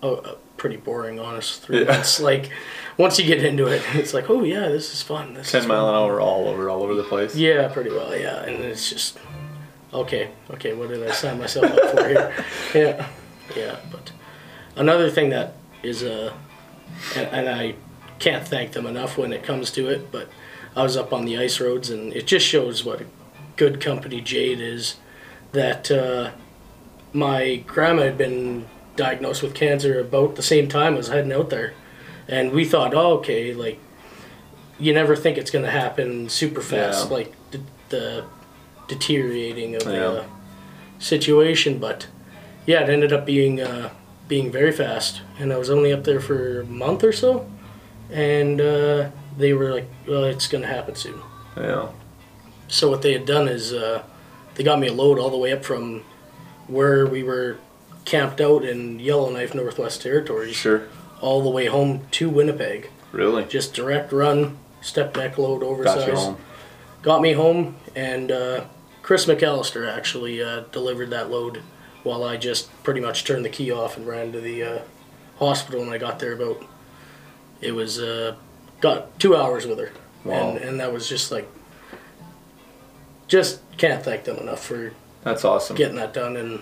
[0.04, 1.92] a, a pretty boring, honest three Yeah.
[1.92, 2.20] months.
[2.20, 2.50] Like
[2.98, 5.34] once you get into it, it's like, oh yeah, this is fun.
[5.36, 5.90] This Ten is mile fun.
[5.90, 7.36] an hour all over, all over the place.
[7.36, 8.16] Yeah, pretty well.
[8.16, 9.18] Yeah, and it's just
[9.94, 10.32] okay.
[10.52, 12.34] Okay, what did I sign myself up for here?
[12.74, 13.08] Yeah,
[13.56, 13.76] yeah.
[13.92, 14.12] But
[14.76, 16.34] another thing that is uh,
[17.16, 17.76] and, and I
[18.20, 20.12] can't thank them enough when it comes to it.
[20.12, 20.28] But
[20.76, 23.06] I was up on the ice roads, and it just shows what a
[23.56, 24.96] good company Jade is.
[25.54, 26.32] That uh,
[27.14, 28.66] my grandma had been
[28.98, 31.74] diagnosed with cancer about the same time I was heading out there,
[32.28, 33.80] and we thought, oh, okay, like
[34.80, 37.14] you never think it's going to happen super fast, Yeah.
[37.16, 38.26] like the, the
[38.88, 39.92] deteriorating of Yeah.
[39.92, 40.26] the
[41.00, 41.78] situation.
[41.80, 42.08] But
[42.66, 43.92] yeah, it ended up being uh,
[44.28, 47.50] being very fast, and I was only up there for a month or so,
[48.12, 51.22] and uh, they were like, "Well, it's going to happen soon."
[51.56, 51.88] Yeah.
[52.68, 54.04] So what they had done is uh,
[54.56, 56.04] they got me a load all the way up from
[56.68, 57.58] where we were
[58.08, 60.84] camped out in Yellowknife, Northwest Territories, Sure.
[61.20, 62.90] all the way home to Winnipeg.
[63.12, 63.44] Really.
[63.44, 66.10] Just direct run, step deck load, Got oversized.
[66.14, 66.38] home.
[67.02, 68.64] Got me home, and uh,
[69.02, 71.62] Chris McAllister actually uh, delivered that load
[72.04, 74.80] while I just pretty much turned the key off and ran to the uh,
[75.40, 75.82] hospital.
[75.82, 76.64] And I got there about
[77.62, 78.36] it was uh,
[78.82, 79.92] got two hours with her,
[80.24, 80.50] Wow.
[80.52, 81.48] and and that was just like
[83.28, 84.94] just can't thank them enough for
[85.24, 85.76] That's awesome.
[85.76, 86.62] getting that done, and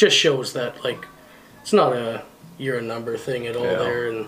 [0.00, 1.06] just shows that like
[1.62, 2.22] it's not a
[2.58, 3.76] you're a number thing at all Yeah.
[3.84, 4.26] there, and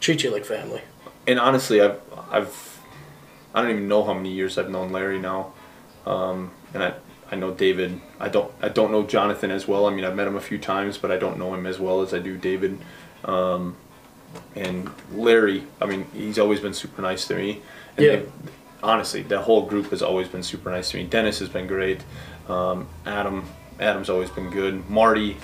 [0.00, 0.82] treat you like family.
[1.26, 1.98] and honestly, I've
[2.30, 2.78] I've
[3.54, 5.52] I don't even know how many years I've known Larry now,
[6.06, 6.92] um, and I
[7.32, 7.98] I know David.
[8.20, 9.86] I don't I don't know Jonathan as well.
[9.86, 12.02] I mean, I've met him a few times, but I don't know him as well
[12.02, 12.78] as I do David.
[13.24, 13.76] Um,
[14.54, 17.62] and Larry, I mean, he's always been super nice to me.
[17.96, 18.16] And Yeah.
[18.16, 18.26] they-
[18.82, 21.04] honestly, the whole group has always been super nice to me.
[21.04, 22.02] Dennis has been great.
[22.48, 23.44] Um, Adam,
[23.78, 24.88] Adam's always been good.
[24.88, 25.36] Marty,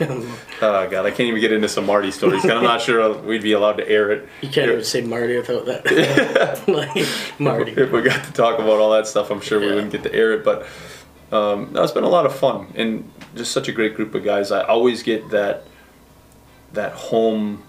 [0.00, 2.44] oh god, I can't even get into some Marty stories.
[2.44, 4.28] I'm not sure we'd be allowed to air it.
[4.40, 6.64] You can't even say Marty without that.
[6.68, 7.06] like
[7.38, 7.72] Marty.
[7.72, 10.14] If we got to talk about all that stuff, I'm sure we wouldn't get to
[10.14, 10.44] air it.
[10.44, 10.66] But
[11.32, 14.24] um, no, it's been a lot of fun and just such a great group of
[14.24, 14.50] guys.
[14.50, 15.64] I always get that
[16.72, 17.62] that home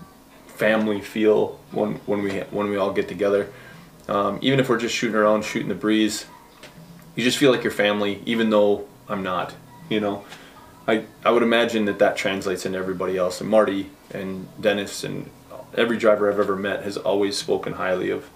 [0.47, 3.51] family feel when when we when we all get together.
[4.07, 6.27] Um, even if we're just shooting around, shooting the breeze,
[7.15, 9.55] you just feel like your family, even though I'm not.
[9.89, 10.23] You know,
[10.87, 13.41] I I would imagine that that translates into everybody else.
[13.41, 15.29] And Marty and Dennis and
[15.75, 18.29] every driver I've ever met has always spoken highly of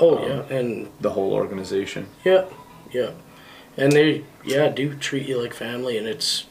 [0.00, 2.08] Oh yeah, and the whole organization.
[2.24, 2.44] yeah,
[2.92, 3.10] yeah,
[3.76, 6.44] and they yeah do treat you like family, and it's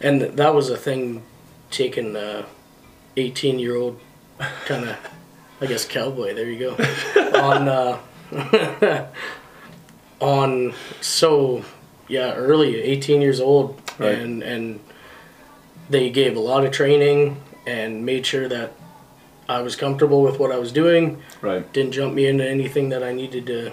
[0.00, 1.22] and that was a thing
[1.70, 2.46] taking a
[3.16, 3.98] eighteen year old
[4.66, 4.96] kind of
[5.60, 6.34] I guess cowboy.
[6.34, 6.76] There you go
[7.40, 7.98] on uh,
[10.20, 11.64] on so
[12.08, 14.18] yeah early eighteen years old Right.
[14.18, 14.80] and and
[15.90, 18.72] they gave a lot of training and made sure that
[19.48, 21.70] I was comfortable with what I was doing Right.
[21.72, 23.72] didn't jump me into anything that I needed to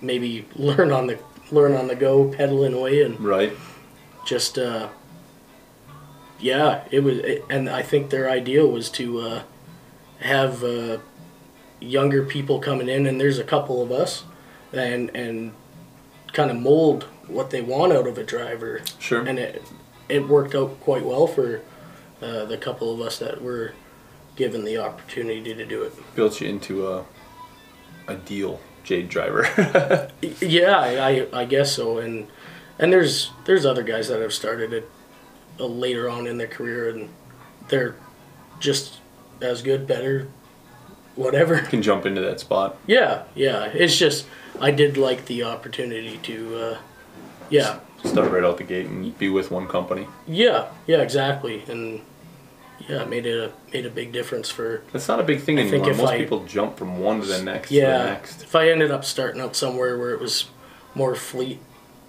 [0.00, 1.18] maybe learn on the
[1.52, 3.52] learn on the go, pedaling away, and Right.
[4.26, 4.88] just uh,
[6.40, 7.18] yeah, it was.
[7.48, 9.42] And I think their idea was to uh,
[10.20, 10.98] have uh,
[11.80, 14.24] younger people coming in, and there's a couple of us,
[14.72, 15.52] and and
[16.32, 19.22] kind of mold what they want out of a driver, Sure.
[19.22, 19.62] and it
[20.08, 21.62] it worked out quite well for
[22.22, 23.72] uh, the couple of us that were
[24.36, 25.92] given the opportunity to do it.
[26.14, 27.04] Built you into a
[28.08, 29.48] ideal Jade driver.
[30.40, 32.26] Yeah, I, I, I guess so, and
[32.78, 34.90] and there's there's other guys that have started it
[35.60, 37.08] uh, later on in their career, and
[37.68, 37.94] they're
[38.60, 38.98] just
[39.40, 40.28] as good, better,
[41.14, 41.58] whatever.
[41.58, 42.76] Can jump into that spot.
[42.86, 43.64] Yeah, yeah.
[43.66, 44.26] It's just
[44.60, 46.78] I did like the opportunity to, uh,
[47.50, 50.06] yeah, Start right out the gate and be with one company.
[50.26, 52.02] yeah, yeah, exactly, and
[52.88, 55.62] yeah, it made a made a big difference for That's not a big thing I
[55.62, 55.94] anymore.
[55.94, 58.04] Most I- people jump from one to the next to the yeah.
[58.04, 58.42] next.
[58.42, 60.46] If I ended up starting out somewhere where it was
[60.94, 61.60] more fleet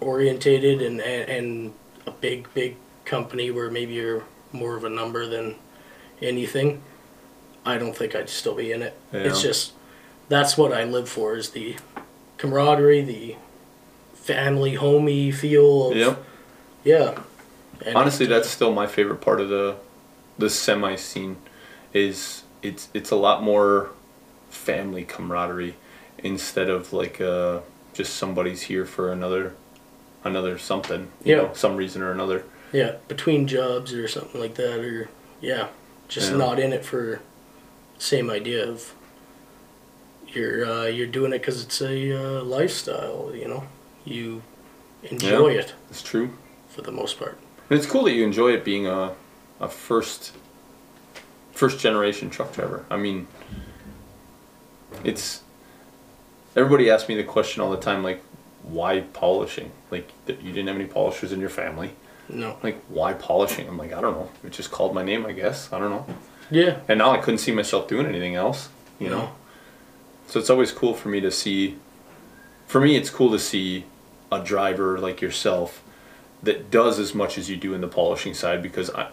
[0.02, 1.74] orientated and, and and
[2.06, 5.56] a big big company where maybe you're more of a number than
[6.22, 6.82] anything,
[7.66, 8.98] I don't think I'd still be in it.
[9.14, 9.74] It's just
[10.28, 11.78] that's what I live for is the
[12.38, 13.36] camaraderie, the
[14.26, 15.92] family homey feel.
[15.92, 16.24] Of, Yep.
[16.84, 17.20] Yeah.
[17.86, 19.76] And Honestly, that's still my favorite part of the
[20.38, 21.38] the semi scene.
[21.94, 23.90] Is it's it's a lot more
[24.50, 25.76] family camaraderie
[26.18, 27.60] instead of like uh,
[27.94, 29.54] just somebody's here for another
[30.24, 31.10] another something.
[31.24, 31.42] You Yeah.
[31.44, 32.44] know, some reason or another.
[32.74, 35.08] yeah between jobs or something like that or
[35.40, 35.68] yeah
[36.08, 36.38] just Yeah.
[36.38, 37.22] not in it for
[38.00, 38.94] same idea of
[40.34, 41.96] you're uh, you're doing it because it's a
[42.40, 43.64] uh, lifestyle you know
[44.06, 44.42] you
[45.04, 46.32] enjoy it It's true.
[46.70, 47.38] for the most part
[47.70, 49.14] And it's cool that you enjoy it being a,
[49.60, 50.32] a first
[51.52, 52.86] first generation truck driver.
[52.90, 53.28] I mean,
[55.04, 55.42] it's
[56.56, 58.22] everybody asks me the question all the time, like,
[58.64, 59.72] why polishing?
[59.92, 61.92] Like, you didn't have any polishers in your family.
[62.30, 63.68] no Like, why polishing?
[63.68, 64.30] I'm like, I don't know.
[64.44, 65.72] It just called my name, I guess.
[65.72, 66.06] I don't know.
[66.52, 68.70] yeah And now I couldn't see myself doing anything else.
[69.00, 69.18] You know.
[69.18, 69.32] No.
[70.28, 71.78] So it's always cool for me to see.
[72.68, 73.86] For me, it's cool to see
[74.42, 75.82] a driver like yourself
[76.44, 79.10] that does as much as you do in the polishing side because I,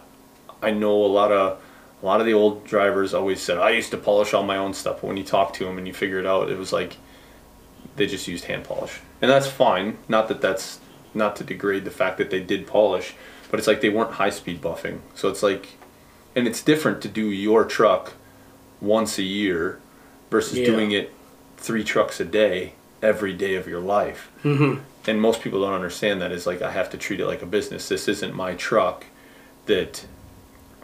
[0.61, 1.59] I know a lot of
[2.01, 4.73] a lot of the old drivers always said I used to polish all my own
[4.73, 5.01] stuff.
[5.01, 6.97] But when you talk to them and you figure it out, it was like
[7.95, 9.97] they just used hand polish, and that's fine.
[10.07, 10.79] Not that that's
[11.13, 13.13] not to degrade the fact that they did polish,
[13.51, 14.99] but it's like they weren't high speed buffing.
[15.15, 15.69] So it's like,
[16.35, 18.13] and it's different to do your truck
[18.81, 19.79] once a year
[20.31, 20.65] versus Yeah.
[20.65, 21.11] doing it
[21.57, 24.29] three trucks a day every day of your life.
[24.43, 24.81] mm-hmm.
[25.05, 27.45] And most people don't understand that is like I have to treat it like a
[27.45, 27.89] business.
[27.89, 29.05] This isn't my truck
[29.65, 30.05] that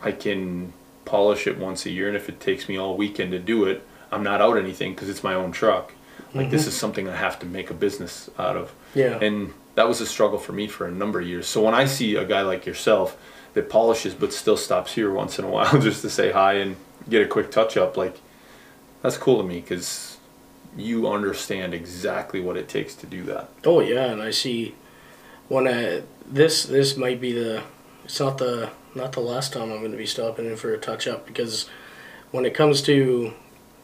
[0.02, 0.74] I can
[1.06, 3.86] polish it once a year and if it takes me all weekend to do it,
[4.12, 5.94] I'm not out anything because it's my own truck.
[6.34, 6.70] Like this mm-hmm.
[6.70, 8.74] is something I have to make a business out of.
[8.94, 9.20] Yeah.
[9.20, 11.48] And that was a struggle for me for a number of years.
[11.48, 13.18] So when I see a guy like yourself
[13.54, 16.76] that polishes but still stops here once in a while just to say hi and
[17.10, 18.20] get a quick touch up, like
[19.02, 20.18] that's cool to me because
[20.78, 23.50] you understand exactly what it takes to do that.
[23.66, 24.76] oh yeah and i see
[25.48, 27.64] when i this this might be the
[28.06, 30.78] it's not the not the last time i'm going to be stopping in for a
[30.78, 31.68] touch up because
[32.32, 33.34] when it comes to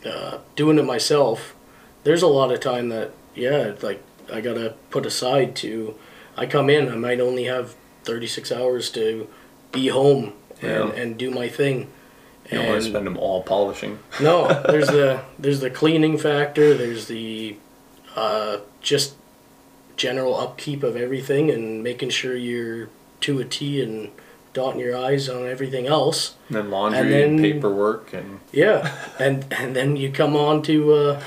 [0.05, 1.55] uh, doing it myself
[2.03, 5.95] there's a lot of time that yeah like i gotta put aside to
[6.37, 9.27] i come in i might only have 36 hours to
[9.71, 10.91] be home and, Yeah.
[11.01, 11.89] and do my thing
[12.51, 13.99] You don't want to spend them all polishing.
[14.21, 16.75] no, there's the there's the cleaning factor.
[16.75, 17.57] There's the
[18.15, 19.15] uh, just
[19.97, 22.89] general upkeep of everything and making sure you're
[23.21, 24.11] to a T and
[24.53, 26.35] dotting your I's on everything else.
[26.47, 30.93] And then laundry And and, paperwork and Yeah, and and then you come on to,
[30.93, 31.23] uh,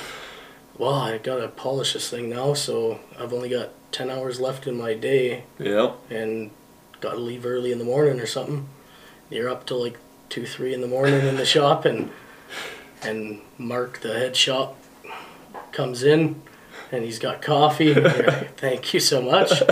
[0.77, 4.77] well, I gotta polish this thing now, so I've only got ten hours left in
[4.77, 5.93] my day, yeah.
[6.11, 6.51] and
[7.01, 8.69] gotta leave early in the morning or something.
[9.31, 12.11] You're up till like two, three in the morning in the shop, and
[13.03, 14.77] and Mark, the head shop,
[15.73, 16.43] comes in,
[16.91, 17.95] and he's got coffee.
[17.95, 19.63] like, Thank you so much.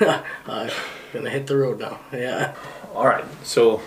[0.00, 0.70] I'm
[1.12, 2.00] gonna hit the road now.
[2.12, 2.54] Yeah.
[2.94, 3.24] All right.
[3.42, 3.82] So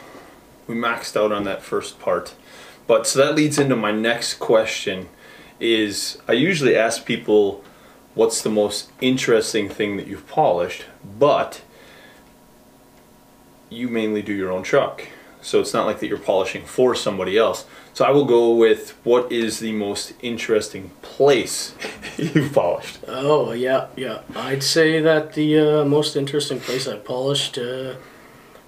[0.68, 2.36] we maxed out on that first part.
[2.86, 5.10] But so that leads into my next question
[5.60, 7.64] is I usually ask people
[8.14, 10.86] what's the most interesting thing that you've polished,
[11.20, 11.62] but
[13.70, 15.08] you mainly do your own truck.
[15.42, 17.66] So it's not like that you're polishing for somebody else.
[17.94, 21.74] So I will go with what is the most interesting place
[22.18, 23.00] you've polished.
[23.08, 24.22] Oh yeah, yeah.
[24.36, 27.96] I'd say that the uh, most interesting place I've polished, uh,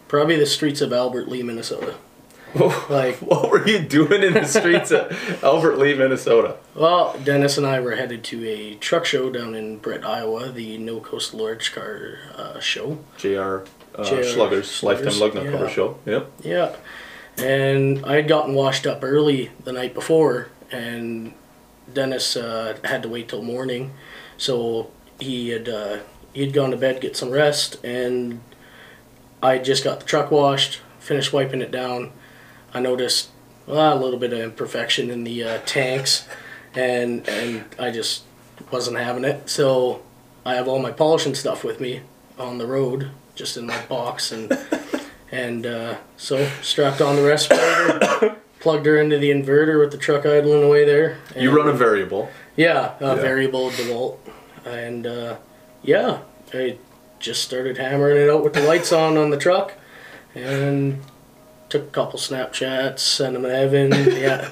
[0.08, 1.96] probably the streets of Albert Lea, Minnesota.
[2.90, 6.58] Like- what were you doing in the streets of Albert Lea, Minnesota?
[6.74, 10.80] Well, Dennis and I were headed to a truck show down in Britt, Iowa, the
[10.80, 12.98] No Coast Large Car uh, show.
[13.18, 13.60] Jr.
[13.96, 15.52] Uh, Sluggers, Sluggers, lifetime lug nut yeah.
[15.52, 15.98] cover show.
[16.06, 16.32] Yep.
[16.44, 16.76] Yeah.
[17.38, 21.34] And I had gotten washed up early the night before, and
[21.94, 23.94] Dennis uh, had to wait till morning.
[24.38, 26.00] So he had uh,
[26.34, 28.42] he had gone to bed, get some rest, and
[29.42, 32.12] I just got the truck washed, finished wiping it down.
[32.74, 33.30] I noticed
[33.66, 36.28] well, a little bit of imperfection in the uh, tanks,
[36.76, 38.24] and and I just
[38.72, 39.50] wasn't having it.
[39.50, 40.02] So
[40.46, 42.02] I have all my polishing stuff with me
[42.38, 44.52] on the road, just in my box, and
[45.32, 50.26] and uh, so strapped on the respirator, plugged her into the inverter with the truck
[50.26, 51.18] idling away there.
[51.36, 52.30] You run a variable.
[52.58, 53.16] yeah, a Yeah.
[53.16, 54.18] variable DeWalt,
[54.66, 55.38] and uh,
[55.82, 56.20] yeah,
[56.54, 56.78] I
[57.20, 59.74] just started hammering it out with the lights on on the truck,
[60.36, 61.02] and
[61.70, 63.92] took a couple Snapchats, sent them to Evan.
[63.94, 64.50] Yeah,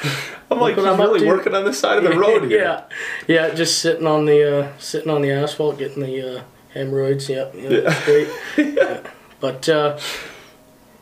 [0.50, 2.60] I'm like, I'm really working on the side of the road here.
[2.60, 2.82] yeah,
[3.28, 6.42] yeah, just sitting on the uh, sitting on the asphalt, getting the uh,
[6.74, 7.28] hemorrhoids.
[7.28, 8.04] Yep, yeah, Yeah.
[8.04, 8.28] great.
[8.58, 9.00] Yeah.
[9.40, 9.98] But uh,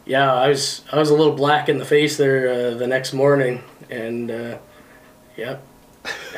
[0.05, 3.13] yeah, I was I was a little black in the face there uh, the next
[3.13, 4.59] morning, and uh,
[5.37, 5.59] yeah,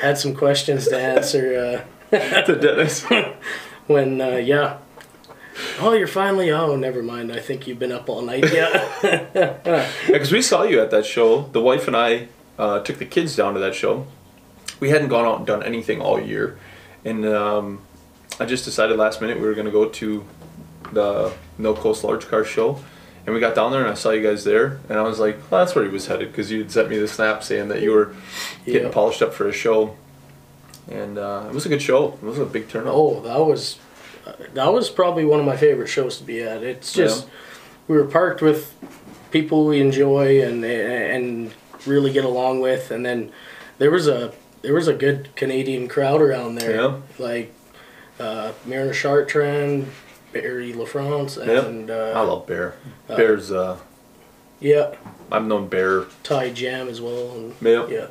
[0.02, 3.04] had some questions to answer to Dennis.
[3.10, 3.32] uh,
[3.86, 4.78] when uh, yeah.
[5.80, 6.50] Oh, you're finally.
[6.50, 7.32] Oh, never mind.
[7.32, 8.44] I think you've been up all night.
[8.52, 9.88] Yeah.
[10.08, 11.48] Because we saw you at that show.
[11.52, 14.06] The wife and I uh, took the kids down to that show.
[14.80, 16.58] We hadn't gone out and done anything all year,
[17.04, 17.80] and um,
[18.40, 20.24] I just decided last minute we were going to go to
[20.92, 22.80] the No Coast Large Car Show.
[23.26, 25.38] And we got down there and I saw you guys there, and I was like,
[25.50, 27.80] well, that's where he was headed because you had sent me the snap saying that
[27.80, 28.14] you were
[28.66, 28.92] getting Yeah.
[28.92, 29.96] polished up for a show.
[30.90, 32.08] And uh, it was a good show.
[32.20, 32.92] It was a big turnout.
[32.94, 33.78] Oh, that was
[34.54, 36.62] that was probably one of my favorite shows to be at.
[36.62, 37.30] It's just Yeah.
[37.88, 38.74] we were parked with
[39.30, 41.52] people we enjoy and and
[41.86, 43.32] really get along with, and then
[43.78, 46.96] there was a there was a good Canadian crowd around there, Yeah.
[47.18, 47.54] like
[48.20, 49.86] uh, Mariner Chartrand,
[50.32, 51.64] Barry LaFrance, Yeah.
[51.64, 52.74] and I uh, love Bear.
[53.08, 53.78] uh, Bear's, uh,
[54.60, 54.94] yeah,
[55.30, 57.86] I've known Bear Ty Jam as well, and Yeah.
[57.88, 58.06] yeah,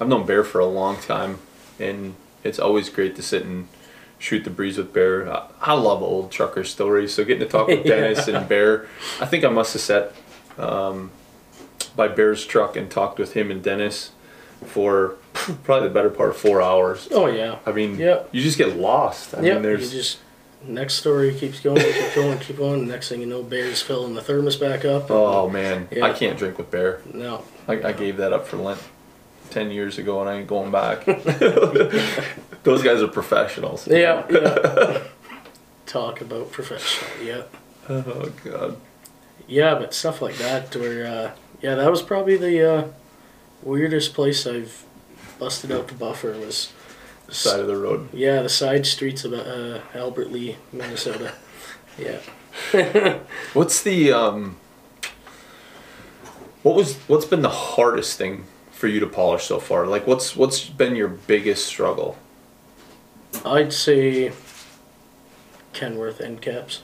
[0.00, 1.38] I've known Bear for a long time,
[1.78, 3.68] and it's always great to sit and
[4.18, 5.30] shoot the breeze with Bear.
[5.32, 7.96] I, I love old trucker stories, so getting to talk with Yeah.
[8.00, 8.86] Dennis and Bear,
[9.20, 10.12] I think I must have sat
[10.58, 11.10] um,
[11.96, 14.12] by Bear's truck and talked with him and Dennis
[14.64, 15.16] for
[15.64, 17.08] probably the better part of four hours.
[17.12, 18.22] oh yeah, I mean, Yeah.
[18.32, 19.34] you just get lost.
[19.34, 19.54] I yeah.
[19.54, 20.18] mean, there's you just
[20.64, 22.86] next story keeps going, keep going, keep going.
[22.86, 25.10] Next thing you know, Bear's filling the thermos back up.
[25.10, 27.00] oh man, I can't drink with Bear.
[27.12, 27.44] no.
[27.68, 28.80] I, I gave that up for Lent
[29.50, 31.04] ten years ago, and I ain't going back.
[32.64, 33.86] Those guys are professionals.
[33.88, 35.02] Yeah, yeah.
[35.86, 37.10] Talk about professional.
[37.24, 37.42] Yeah,
[37.88, 38.76] Oh god.
[39.46, 42.88] yeah, but stuff like that, where uh, yeah, that was probably the uh,
[43.62, 44.84] weirdest place I've
[45.42, 46.72] busted out the buffer was.
[47.26, 48.08] The side of the road.
[48.12, 51.32] Yeah, the side streets of uh, Albert Lea, Minnesota.
[51.98, 52.20] Yeah.
[53.52, 54.56] What's the um?
[56.62, 59.86] What was what's been the hardest thing for you to polish so far?
[59.88, 62.16] Like what's what's been your biggest struggle?
[63.44, 64.30] I'd say
[65.72, 66.82] Kenworth end caps.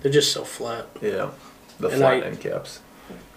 [0.00, 0.86] They're just so flat.
[1.02, 1.30] Yeah,
[1.80, 2.80] the And flat I- end caps.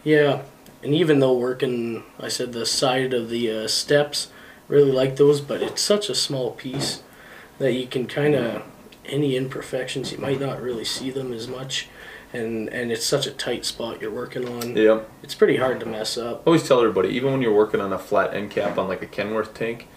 [0.03, 0.43] Yeah,
[0.87, 4.29] and even though working, I said the side of the uh, steps,
[4.69, 7.03] really like those, but it's such a small piece
[7.59, 8.63] that you can kind of
[9.05, 11.89] any imperfections you might not really see them as much,
[12.31, 14.77] and and it's such a tight spot you're working on.
[14.77, 15.01] Yeah.
[15.23, 16.43] It's pretty hard to mess up.
[16.43, 19.01] I always tell everybody, even when you're working on a flat end cap on like
[19.01, 19.89] a Kenworth tank,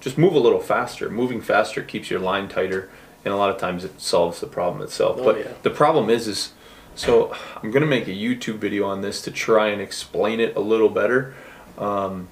[0.00, 1.08] just move a little faster.
[1.08, 2.90] Moving faster keeps your line tighter,
[3.24, 5.18] and a lot of times it solves the problem itself.
[5.20, 5.52] Oh, but yeah.
[5.62, 6.52] the problem is, is
[6.94, 10.60] so I'm gonna make a YouTube video on this to try and explain it a
[10.60, 11.34] little better.
[11.78, 12.28] Um,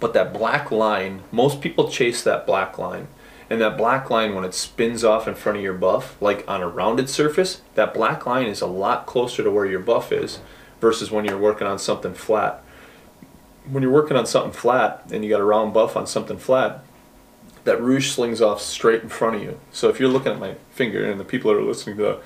[0.00, 3.08] but that black line, most people chase that black line.
[3.50, 6.60] And that black line, when it spins off in front of your buff, like on
[6.60, 10.40] a rounded surface, that black line is a lot closer to where your buff is
[10.80, 12.62] versus when you're working on something flat.
[13.68, 16.84] When you're working on something flat and you got a round buff on something flat,
[17.64, 19.58] that rouge slings off straight in front of you.
[19.72, 22.20] So if you're looking at my finger, and the people that are listening to the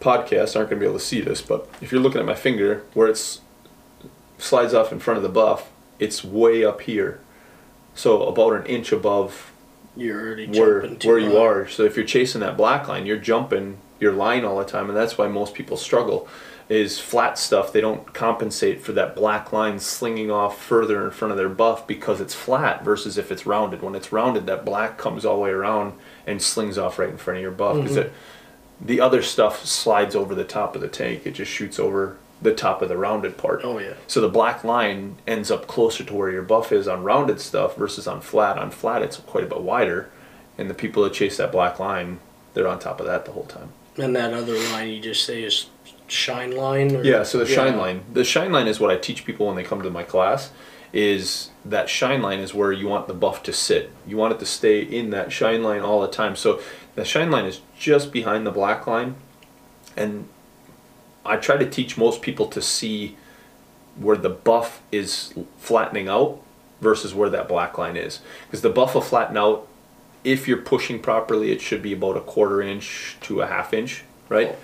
[0.00, 2.34] podcast aren't going to be able to see this, but if you're looking at my
[2.34, 3.40] finger where it's
[4.38, 7.20] slides off in front of the buff, it's way up here.
[7.94, 9.52] So about an inch above
[10.58, 11.44] where where you high.
[11.44, 11.68] are.
[11.68, 14.96] So if you're chasing that black line, you're jumping your line all the time, and
[14.96, 16.28] that's why most people struggle.
[16.70, 21.32] Is flat stuff they don't compensate for that black line slinging off further in front
[21.32, 23.82] of their buff because it's flat versus if it's rounded.
[23.82, 25.94] When it's rounded, that black comes all the way around
[26.28, 28.14] and slings off right in front of your buff because Mm-hmm.
[28.80, 31.26] The other stuff slides over the top of the tank.
[31.26, 33.60] It just shoots over the top of the rounded part.
[33.64, 33.94] Oh yeah.
[34.06, 37.76] So the black line ends up closer to where your buff is on rounded stuff
[37.76, 38.58] versus on flat.
[38.58, 40.10] On flat, it's quite a bit wider,
[40.56, 42.18] and the people that chase that black line,
[42.54, 43.70] they're on top of that the whole time.
[43.98, 45.66] And that other line you just say is
[46.06, 46.96] shine line.
[46.96, 47.22] Or, Yeah.
[47.22, 49.82] So the shine line, the shine line is what I teach people when they come
[49.82, 50.50] to my class.
[50.92, 53.92] Is that shine line is where you want the buff to sit.
[54.08, 56.34] You want it to stay in that shine line all the time.
[56.34, 56.60] So
[56.94, 59.14] the shine line is just behind the black line,
[59.96, 60.28] and
[61.24, 63.16] I try to teach most people to see
[63.96, 66.40] where the buff is flattening out
[66.80, 68.20] versus where that black line is.
[68.46, 69.66] Because the buff will flatten out
[70.24, 74.04] if you're pushing properly, it should be about a quarter inch to a half inch,
[74.28, 74.56] right?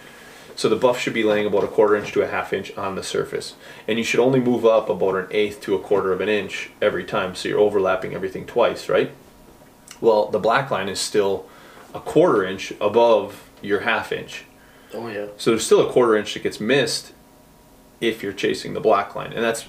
[0.54, 2.94] So the buff should be laying about a quarter inch to a half inch on
[2.94, 3.54] the surface.
[3.86, 6.70] And you should only move up about an eighth to a quarter of an inch
[6.80, 7.34] every time.
[7.34, 9.12] So you're overlapping everything twice, right?
[10.00, 11.46] Well, the black line is still
[11.94, 14.44] a quarter inch above your half inch.
[14.94, 15.26] Oh yeah.
[15.36, 17.12] So there's still a quarter inch that gets missed
[18.00, 19.32] if you're chasing the black line.
[19.32, 19.66] And that's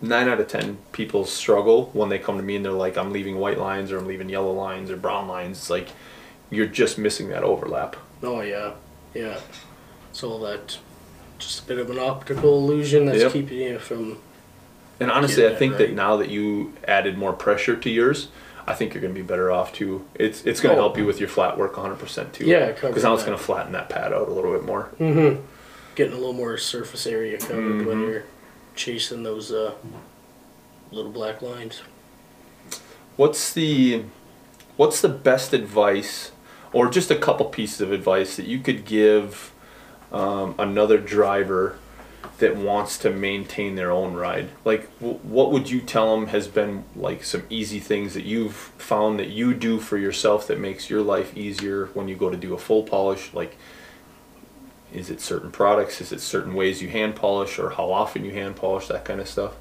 [0.00, 3.12] nine out of ten people struggle when they come to me and they're like, I'm
[3.12, 5.58] leaving white lines or I'm leaving yellow lines or brown lines.
[5.58, 5.88] It's like
[6.50, 7.96] you're just missing that overlap.
[8.22, 8.72] Oh yeah.
[9.14, 9.38] Yeah.
[10.12, 10.78] So that
[11.38, 13.32] just a bit of an optical illusion that's Yep.
[13.32, 14.18] keeping you from.
[14.98, 15.94] And honestly, I think that right.
[15.94, 18.28] now that you added more pressure to yours,
[18.68, 20.04] I think you're going to be better off too.
[20.14, 20.84] It's it's going to Oh.
[20.86, 22.44] help you with your flat work 100% too.
[22.44, 24.90] Yeah, because now it's going to flatten that pad out a little bit more.
[25.00, 25.40] Mm-hmm.
[25.94, 28.08] Getting a little more surface area covered when Mhm.
[28.10, 28.24] you're
[28.74, 29.72] chasing those uh,
[30.90, 31.80] little black lines.
[33.16, 34.02] What's the
[34.76, 36.32] what's the best advice,
[36.72, 39.52] or just a couple pieces of advice that you could give
[40.12, 41.78] um, another driver
[42.38, 44.50] that wants to maintain their own ride?
[44.64, 48.54] Like, w- what would you tell them has been like some easy things that you've
[48.54, 52.36] found that you do for yourself that makes your life easier when you go to
[52.36, 53.32] do a full polish?
[53.32, 53.56] Like,
[54.92, 56.00] is it certain products?
[56.00, 58.88] Is it certain ways you hand polish, or how often you hand polish?
[58.88, 59.54] That kind of stuff.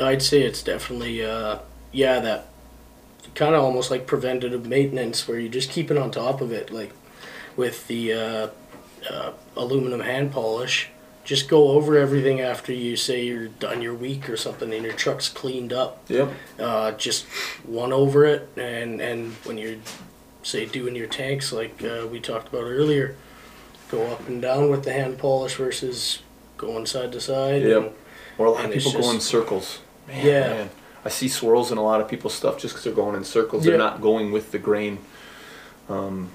[0.00, 1.58] I'd say it's definitely uh,
[1.92, 2.48] yeah that
[3.34, 6.72] kind of almost like preventative maintenance where you just keep it on top of it
[6.72, 6.92] like
[7.56, 8.48] with the uh,
[9.08, 10.90] uh, aluminum hand polish
[11.24, 14.92] just go over everything after you say you're done your week or something and your
[14.94, 16.32] truck's cleaned up Yep.
[16.58, 17.24] uh, just
[17.64, 19.76] one over it and and when you're
[20.42, 23.14] say doing your tanks like uh, we talked about earlier
[23.90, 26.20] go up and down with the hand polish versus
[26.58, 27.82] going side to side Yep.
[27.82, 27.92] and-
[28.38, 29.78] Or a lot of people go in circles.
[30.08, 30.40] Man, Yeah.
[30.48, 30.70] man.
[31.04, 33.64] I see swirls in a lot of people's stuff just because they're going in circles.
[33.64, 34.98] They're not going with the grain.
[35.88, 36.30] Um,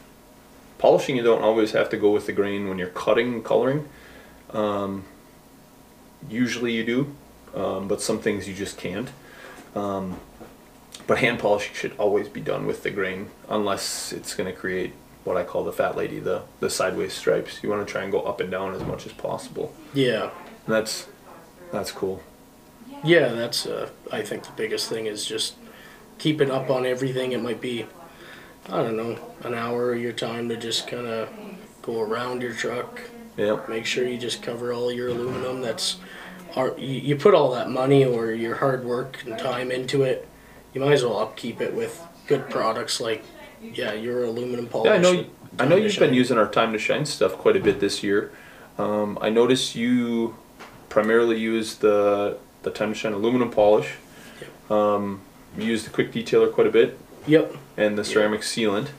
[0.78, 3.88] polishing, you don't always have to go with the grain when you're cutting and coloring.
[4.54, 5.06] Um,
[6.30, 7.16] usually you do,
[7.56, 9.10] um, but some things you just can't.
[9.76, 10.20] Um,
[11.06, 14.94] but hand polishing should always be done with the grain unless it's going to create
[15.24, 17.62] what I call the fat lady, the, the sideways stripes.
[17.62, 19.74] You want to try and go up and down as much as possible.
[19.94, 20.32] yeah
[20.66, 21.08] And that's
[21.72, 22.24] that's cool.
[23.04, 25.56] Yeah, that's uh, I think the biggest thing is just
[26.18, 27.34] keeping up on everything.
[27.34, 27.86] It might be
[28.70, 31.30] I don't know an hour of your time to just kind of
[31.82, 33.02] go around your truck,
[33.38, 33.70] Yep.
[33.70, 35.62] make sure you just cover all your aluminum.
[35.62, 35.98] That's
[36.56, 40.28] you, you put all that money or your hard work and time into it.
[40.74, 43.24] You might as well upkeep it with good products like
[43.62, 44.88] yeah your aluminum polish.
[44.90, 45.26] Yeah, I know.
[45.60, 48.32] I know you've been using our time to shine stuff quite a bit this year.
[48.78, 50.36] Um, I noticed you
[50.90, 53.94] primarily use the the time to shine aluminum polish.
[54.70, 55.22] Um,
[55.58, 57.56] you use the quick detailer quite a bit Yep.
[57.78, 58.90] and the ceramic sealant.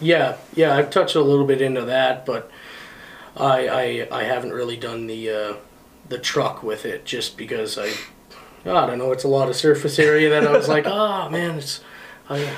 [0.00, 2.50] Yeah, yeah, I've touched a little bit into that, but
[3.36, 5.54] I I, I haven't really done the uh,
[6.08, 7.92] the truck with it just because I
[8.64, 11.58] I don't know, it's a lot of surface area that I was like, oh man,
[11.58, 11.80] it's
[12.28, 12.48] I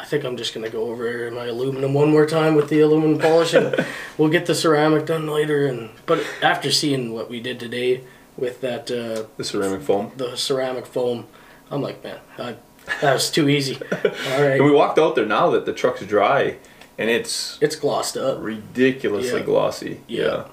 [0.00, 3.18] I think I'm just gonna go over my aluminum one more time with the aluminum
[3.18, 3.74] polish and
[4.18, 8.04] we'll get the ceramic done later and but after seeing what we did today
[8.36, 10.12] with that uh, The ceramic foam.
[10.16, 11.26] the ceramic foam,
[11.70, 12.54] I'm like, man, I,
[13.00, 13.76] that was too easy.
[14.04, 16.58] All And we walked out there now that the truck's dry,
[16.98, 18.38] and it's it's glossed up.
[18.40, 19.46] ridiculously Yeah.
[19.46, 20.00] glossy.
[20.08, 20.44] Yeah.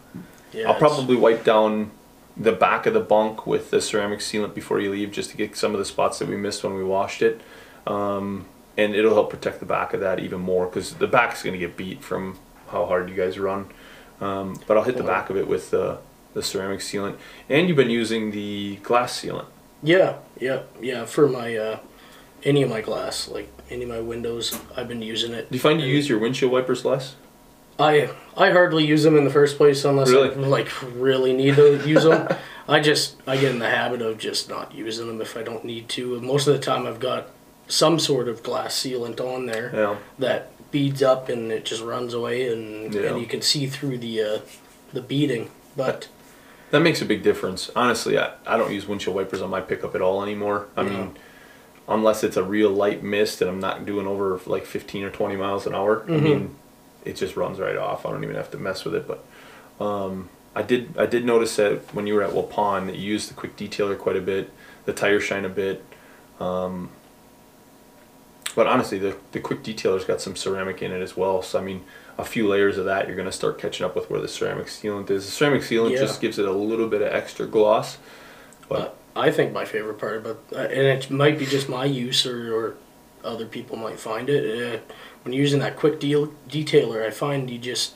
[0.53, 1.91] Yeah, I'll it's- probably wipe down
[2.37, 5.55] the back of the bunk with the ceramic sealant before you leave, just to get
[5.57, 7.41] some of the spots that we missed when we washed it.
[7.87, 8.45] Um,
[8.77, 11.53] and it'll help protect the back of that even more because the back is going
[11.53, 12.37] to get beat from
[12.69, 13.67] how hard you guys run.
[14.19, 15.97] Um, but I'll hit the back of it with the
[16.33, 17.15] the ceramic sealant,
[17.49, 19.45] and you've been using the glass sealant.
[19.81, 21.05] Yeah, yeah, yeah.
[21.05, 21.79] For my uh,
[22.45, 24.57] any of my glass, like any of my windows.
[24.77, 25.49] I've been using it.
[25.49, 27.15] Do you find you use your windshield wipers less?
[27.77, 30.35] I I hardly use them in the first place unless I Really?
[30.35, 32.27] like really need to use them.
[32.69, 35.65] I just I get in the habit of just not using them if I don't
[35.65, 36.19] need to.
[36.21, 37.27] Most of the time, I've got
[37.67, 39.95] some sort of glass sealant on there Yeah.
[40.19, 43.01] that beads up and it just runs away, and, Yeah.
[43.11, 44.39] and you can see through the uh,
[44.93, 45.49] the beading.
[45.75, 46.07] But
[46.71, 47.69] That makes a big difference.
[47.75, 50.67] Honestly, I, I don't use windshield wipers on my pickup at all anymore.
[50.77, 50.89] I No.
[50.89, 51.17] mean,
[51.87, 55.35] unless it's a real light mist and I'm not doing over like 15 or 20
[55.35, 56.03] miles an hour.
[56.07, 56.21] I Mhm.
[56.21, 56.55] mean,
[57.03, 58.05] it just runs right off.
[58.05, 59.05] I don't even have to mess with it.
[59.07, 59.23] But
[59.83, 63.29] um, I did I did notice that when you were at Waupun that you used
[63.29, 64.49] the quick detailer quite a bit,
[64.85, 65.83] the tire shine a bit.
[66.39, 66.89] Um,
[68.55, 71.41] but honestly, the, the quick detailer's got some ceramic in it as well.
[71.41, 71.83] So I mean,
[72.17, 75.09] a few layers of that, you're gonna start catching up with where the ceramic sealant
[75.11, 75.25] is.
[75.25, 75.99] The ceramic sealant Yeah.
[75.99, 77.97] just gives it a little bit of extra gloss.
[78.69, 82.25] but I think my favorite part about uh, and it might be just my use
[82.25, 82.75] or, or
[83.23, 84.43] other people might find it.
[84.75, 84.79] Uh,
[85.23, 87.95] when you're using that quick deal detailer, I find you just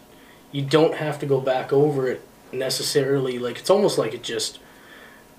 [0.51, 3.38] you don't have to go back over it necessarily.
[3.38, 4.59] Like it's almost like it just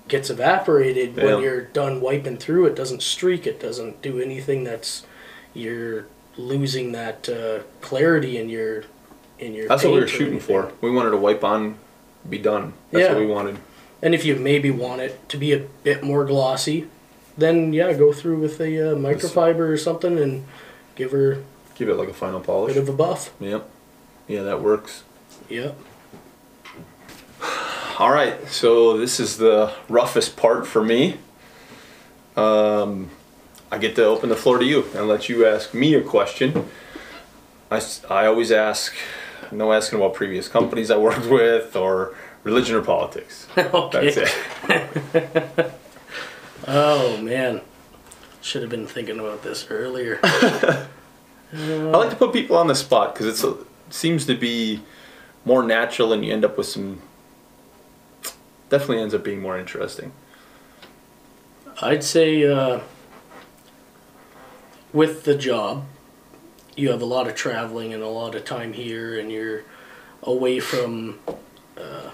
[0.07, 1.25] gets evaporated Yeah.
[1.25, 2.65] when you're done wiping through.
[2.67, 3.47] It doesn't streak.
[3.47, 5.05] It doesn't do anything that's
[5.53, 6.05] you're
[6.37, 8.83] losing that uh, clarity in your
[9.39, 9.67] in your.
[9.67, 10.47] That's what we were shooting anything.
[10.61, 10.71] for.
[10.81, 11.75] We wanted to wipe on,
[12.29, 12.73] be done.
[12.91, 13.13] That's Yeah.
[13.13, 13.57] what we wanted.
[14.01, 16.87] And if you maybe want it to be a bit more glossy,
[17.37, 20.45] then yeah, go through with a uh, microfiber or something and
[20.95, 21.43] give her
[21.75, 22.73] Give it like a final polish.
[22.73, 23.31] bit of a buff.
[23.39, 23.67] Yep.
[24.27, 25.03] Yeah, that works.
[25.49, 25.75] Yep.
[27.99, 31.17] All right, so this is the roughest part for me.
[32.35, 33.09] Um,
[33.71, 36.69] I get to open the floor to you and let you ask me a question.
[37.69, 38.93] I, I always ask,
[39.51, 43.47] no asking about previous companies I worked with or religion or politics.
[43.57, 44.11] okay.
[44.11, 45.73] That's it.
[46.67, 47.61] Oh man,
[48.39, 50.19] should have been thinking about this earlier.
[50.23, 50.87] I
[51.53, 53.57] like to put people on the spot because it
[53.89, 54.81] seems to be
[55.43, 57.01] more natural and you end up with some.
[58.69, 60.13] Definitely ends up being more interesting.
[61.81, 62.81] I'd say uh,
[64.93, 65.85] with the job,
[66.77, 69.63] you have a lot of traveling and a lot of time here, and you're
[70.23, 71.19] away from
[71.75, 72.11] uh,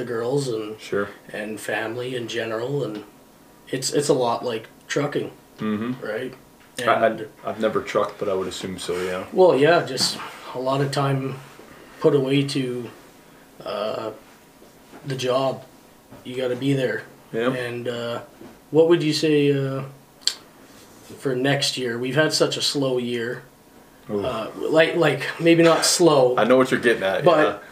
[0.00, 1.08] the girls and Sure.
[1.32, 3.04] and family in general, and
[3.68, 6.04] it's it's a lot like trucking, Mm-hmm.
[6.04, 6.34] right?
[6.80, 8.94] And I, I've never trucked, but I would assume so.
[9.02, 9.26] Yeah.
[9.32, 10.18] well, yeah, just
[10.54, 11.36] a lot of time
[12.00, 12.90] put away to
[13.64, 14.10] uh,
[15.06, 15.62] the job.
[16.24, 17.02] You got to be there.
[17.32, 17.52] Yeah.
[17.52, 18.22] And uh,
[18.70, 19.82] what would you say uh,
[21.18, 21.98] for next year?
[21.98, 23.42] We've had such a slow year.
[24.08, 27.22] Uh, like like maybe not slow, I know what you're getting at.
[27.24, 27.62] but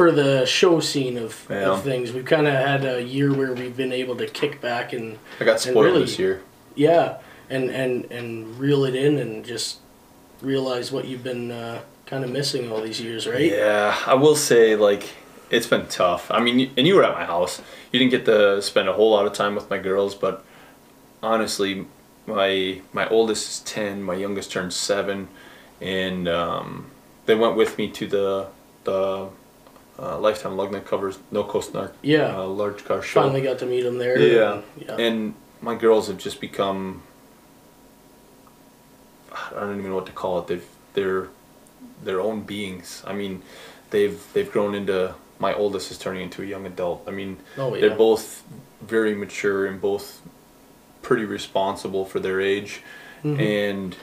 [0.00, 1.72] for the show scene of, Yeah.
[1.72, 4.94] of things, we've kind of had a year where we've been able to kick back
[4.94, 5.18] and.
[5.38, 6.40] I got spoiled really- this year.
[6.74, 7.18] yeah,
[7.50, 9.76] and and and reel it in and just
[10.40, 13.52] realize what you've been uh, kind of missing all these years, right?
[13.52, 15.04] Yeah, I will say like
[15.50, 16.30] it's been tough.
[16.30, 17.60] I mean, and you were at my house.
[17.92, 20.42] You didn't get to spend a whole lot of time with my girls, but
[21.22, 21.84] honestly,
[22.26, 25.28] my my oldest is ten, my youngest turned seven,
[25.78, 26.86] and um,
[27.26, 28.46] they went with me to the
[28.84, 29.28] the
[30.00, 32.36] uh, Lifetime Lug Nut covers No Coast Narc Yeah.
[32.36, 33.22] uh, large car show.
[33.22, 34.18] Finally got to meet them there.
[34.18, 34.52] Yeah.
[34.54, 34.96] and- yeah.
[34.96, 37.02] And my girls have just become
[39.32, 40.46] I don't even know what to call it.
[40.48, 41.28] They've they're
[42.02, 43.02] their own beings.
[43.06, 43.42] I mean,
[43.90, 47.04] they've they've grown into my oldest is turning into a young adult.
[47.06, 47.80] I mean, oh yeah.
[47.82, 48.42] they're both
[48.80, 50.20] very mature and both
[51.02, 52.82] pretty responsible for their age
[53.24, 53.40] Mhm.
[53.40, 53.96] and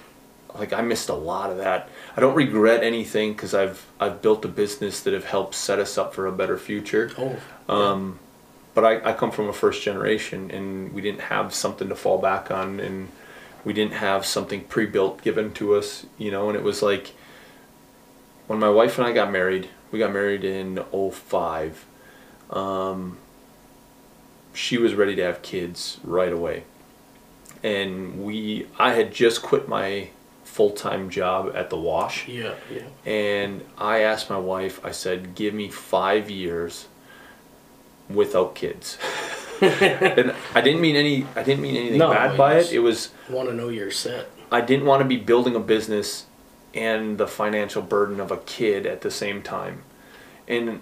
[0.59, 1.89] like I missed a lot of that.
[2.15, 5.97] I don't regret anything cuz I've I've built a business that have helped set us
[5.97, 7.11] up for a better future.
[7.17, 7.35] Oh.
[7.73, 8.19] Um,
[8.73, 12.19] but I, I come from a first generation and we didn't have something to fall
[12.19, 13.09] back on and
[13.65, 17.13] we didn't have something pre-built given to us, you know, and it was like
[18.45, 21.85] when my wife and I got married, we got married in 05.
[22.49, 23.17] Um,
[24.53, 26.63] she was ready to have kids right away.
[27.63, 30.09] And we I had just quit my
[30.47, 32.53] full-time job at the wash Yeah.
[32.73, 32.81] Yeah.
[33.05, 36.87] and I asked my wife, I said, give me five years
[38.09, 38.97] without kids.
[39.61, 42.71] and I didn't mean any I didn't mean anything No, bad by it.
[42.71, 44.29] It was Want to know you're set.
[44.51, 46.25] I didn't want to be building a business
[46.73, 49.83] and the financial burden of a kid at the same time.
[50.47, 50.81] And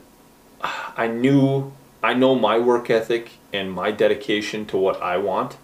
[0.61, 5.57] I knew I know my work ethic and my dedication to what I want.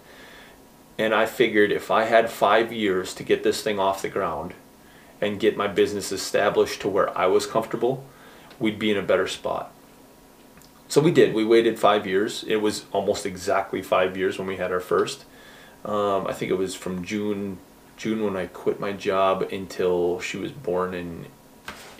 [1.02, 4.54] And I figured if I had 5 years to get this thing off the ground
[5.20, 8.04] and get my business established to where I was comfortable,
[8.60, 9.72] we'd be in a better spot.
[10.86, 11.34] So we did.
[11.34, 12.44] We waited 5 years.
[12.46, 15.24] It was almost exactly 5 years when we had our first.
[15.84, 17.58] Um, I think it was from June
[17.96, 21.26] June when I quit my job until she was born in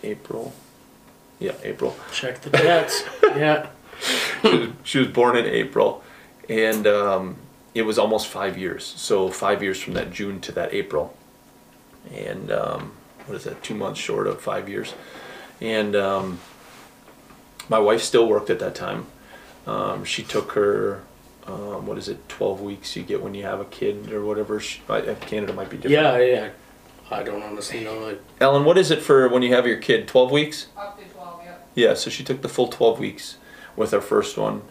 [0.04, 0.52] April.
[1.40, 1.96] Yeah, April.
[2.12, 3.02] Check the dates.
[3.22, 3.66] yeah.
[4.00, 6.04] she, was, she was born in April,
[6.48, 7.36] and um,
[7.74, 8.84] it was almost five years.
[8.84, 11.16] So five years from that June to that April,
[12.12, 12.92] and um,
[13.26, 13.62] what is that?
[13.62, 14.94] Two months short of five years,
[15.60, 16.40] and um,
[17.68, 19.06] my wife still worked at that time.
[19.66, 21.02] Um, she took her.
[21.46, 22.28] Um, what is it?
[22.28, 24.60] Twelve weeks you get when you have a kid or whatever.
[24.60, 25.92] She, Canada might be different.
[25.92, 26.50] Yeah, yeah.
[27.10, 27.98] I don't honestly know.
[27.98, 30.06] Like, Ellen, what is it for when you have your kid?
[30.06, 30.68] Twelve weeks.
[30.76, 31.54] Up to twelve, yeah.
[31.74, 33.36] Yeah, so she took the full 12 weeks
[33.76, 34.62] with our first one.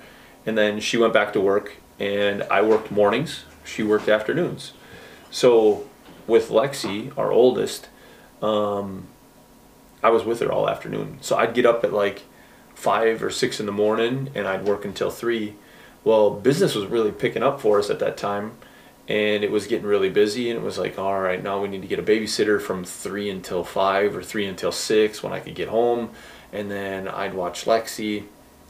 [0.46, 3.46] And then she went back to work, and I worked mornings.
[3.64, 4.74] She worked afternoons.
[5.30, 5.88] So
[6.26, 7.90] with Lexi, our oldest,
[8.42, 9.08] um,
[10.02, 11.20] I was with her all afternoon.
[11.22, 12.24] So I'd get up at like
[12.74, 15.54] 5 or 6 in the morning, and I'd work until 3.
[16.04, 18.54] Well, business was really picking up for us at that time.
[19.08, 21.82] And it was getting really busy, and it was like, all right, now we need
[21.82, 25.56] to get a babysitter from three until five or three until six when I could
[25.56, 26.12] get home
[26.54, 28.26] and then I'd watch Lexi,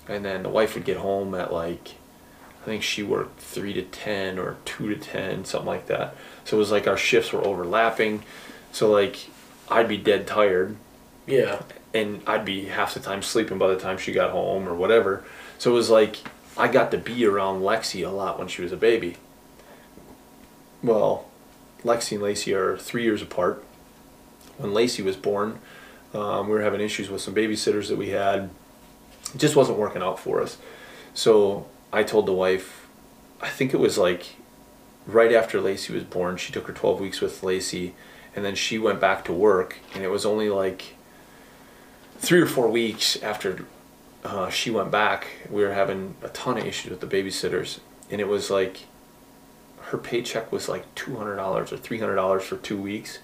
[0.07, 1.95] and then the wife would get home at like,
[2.61, 6.15] I think she worked three to ten or two to ten, something like that.
[6.45, 8.23] So it was like our shifts were overlapping,
[8.71, 9.27] so like
[9.69, 10.75] I'd be dead tired,
[11.25, 11.61] yeah.
[11.93, 15.23] and I'd be half the time sleeping by the time she got home or whatever.
[15.57, 16.17] So it was like
[16.55, 19.17] I got to be around Lexi a lot when she was a baby.
[20.83, 21.25] Well,
[21.83, 23.63] Lexi and Lacey are three years apart.
[24.57, 25.59] When Lacey was born,
[26.13, 28.49] um, we were having issues with some babysitters that we had.
[29.33, 30.57] It just wasn't working out for us.
[31.13, 32.87] So I told the wife,
[33.41, 34.35] I think it was like
[35.05, 37.93] right after Lacey was born, she took her 12 weeks with Lacey,
[38.35, 40.95] and then she went back to work, and it was only like
[42.17, 43.65] three or four weeks after
[44.23, 47.79] uh, she went back, we were having a ton of issues with the babysitters,
[48.09, 48.85] and it was like
[49.85, 53.19] her paycheck was like two hundred dollars or three hundred dollars for two weeks,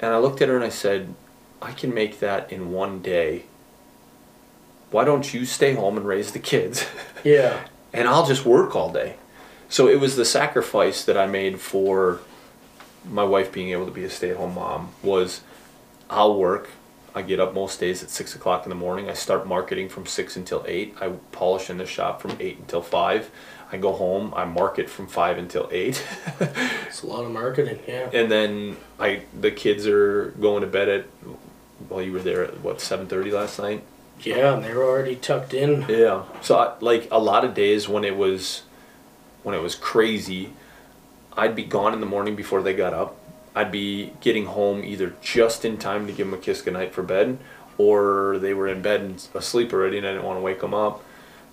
[0.00, 1.14] and I looked at her and I said,
[1.60, 3.44] I can make that in one day.
[4.90, 6.86] Why don't you stay home and raise the kids?
[7.24, 7.64] Yeah.
[7.92, 9.16] and I'll just work all day.
[9.68, 12.20] So it was the sacrifice that I made for
[13.08, 15.40] my wife being able to be a stay-at-home mom was
[16.10, 16.68] I'll work.
[17.14, 19.10] I get up most days at six o'clock in the morning.
[19.10, 20.94] I start marketing from six until eight.
[21.00, 23.30] I polish in the shop from eight until five.
[23.70, 24.32] I go home.
[24.34, 26.02] I market from five until eight.
[26.86, 27.78] It's a lot of marketing.
[27.88, 28.10] Yeah.
[28.12, 31.06] and then I the kids are going to bed at
[31.88, 33.82] well you were there at what seven thirty last night.
[34.22, 35.84] Yeah, and they were already tucked in.
[35.88, 36.24] Yeah.
[36.40, 38.62] So I, like a lot of days when it was
[39.42, 40.52] when it was crazy,
[41.36, 43.16] I'd be gone in the morning before they got up.
[43.54, 47.02] I'd be getting home either just in time to give them a kiss goodnight for
[47.02, 47.38] bed,
[47.76, 50.72] or they were in bed and asleep already, and I didn't want to wake them
[50.74, 51.02] up.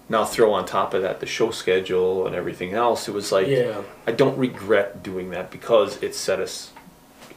[0.07, 3.07] Now throw on top of that the show schedule and everything else.
[3.07, 3.81] It was like Yeah.
[4.07, 6.71] I don't regret doing that because it set us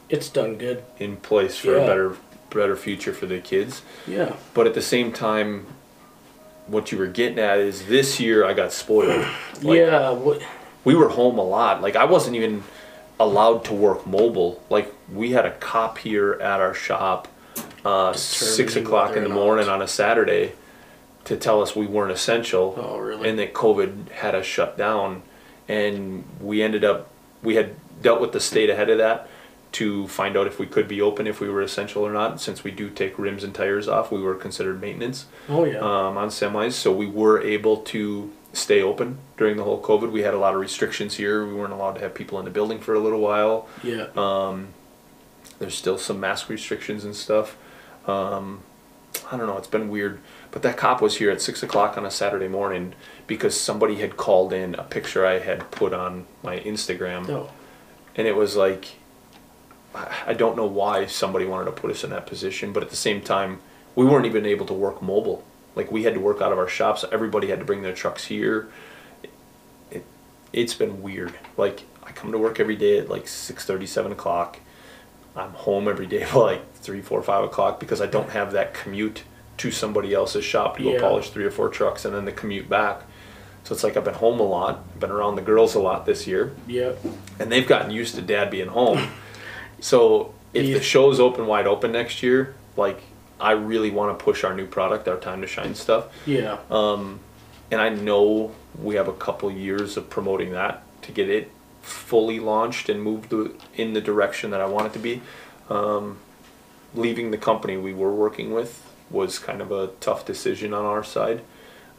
[0.09, 0.83] It's done good.
[0.97, 2.15] in place for a better
[2.53, 3.81] better future for the kids.
[4.07, 4.35] Yeah.
[4.53, 5.67] But at the same time,
[6.67, 9.25] what you were getting at is this year I got spoiled.
[9.61, 10.09] Like, yeah.
[10.09, 10.41] What,
[10.83, 11.81] We were home a lot.
[11.81, 12.63] Like I wasn't even
[13.19, 14.61] allowed to work mobile.
[14.69, 17.29] Like we had a cop here at our shop
[17.85, 20.53] uh, six o'clock in the morning on a Saturday
[21.25, 23.29] to tell us we weren't essential oh, really?
[23.29, 25.21] and that COVID had us shut down.
[25.69, 27.09] And we ended up,
[27.41, 29.29] we had dealt with the state ahead of that
[29.73, 32.39] to find out if we could be open if we were essential or not.
[32.39, 35.79] Since we do take rims and tires off, we were considered maintenance oh, yeah.
[35.79, 36.73] um, on semis.
[36.73, 40.11] So we were able to stay open during the whole COVID.
[40.11, 41.45] We had a lot of restrictions here.
[41.45, 43.67] We weren't allowed to have people in the building for a little while.
[43.83, 44.07] yeah.
[44.15, 44.69] Um,
[45.59, 47.57] there's still some mask restrictions and stuff.
[48.07, 48.63] Um,
[49.31, 49.57] I don't know.
[49.57, 50.19] It's been weird.
[50.51, 52.93] But that cop was here at six o'clock on a Saturday morning
[53.27, 57.49] because somebody had called in a picture I had put on my Instagram, no.
[58.15, 58.97] and it was like,
[59.95, 62.95] I don't know why somebody wanted to put us in that position, but at the
[62.95, 63.59] same time,
[63.95, 65.43] we weren't even able to work mobile.
[65.75, 67.05] Like we had to work out of our shops.
[67.11, 68.69] Everybody had to bring their trucks here.
[69.91, 70.03] It,
[70.51, 71.33] it's been weird.
[71.57, 74.59] Like I come to work every day at like six thirty, seven o'clock.
[75.35, 78.73] I'm home every day by like three, four, five o'clock because I don't have that
[78.73, 79.23] commute
[79.57, 80.99] to somebody else's shop to go Yeah.
[80.99, 83.01] polish three or four trucks and then the commute back.
[83.63, 86.05] So it's like I've been home a lot, I've been around the girls a lot
[86.05, 86.93] this year Yeah.
[87.39, 89.07] and they've gotten used to dad being home.
[89.83, 90.75] So if Yeah.
[90.77, 93.01] the show's open wide open next year, like
[93.39, 96.05] I really want to push our new product, our time to shine stuff.
[96.25, 96.59] Yeah.
[96.71, 97.19] Um,
[97.69, 102.39] and I know we have a couple years of promoting that to get it fully
[102.39, 103.33] launched and moved
[103.75, 105.21] in the direction that I want it to be.
[105.69, 106.17] Um,
[106.95, 111.03] leaving the company we were working with was kind of a tough decision on our
[111.03, 111.41] side.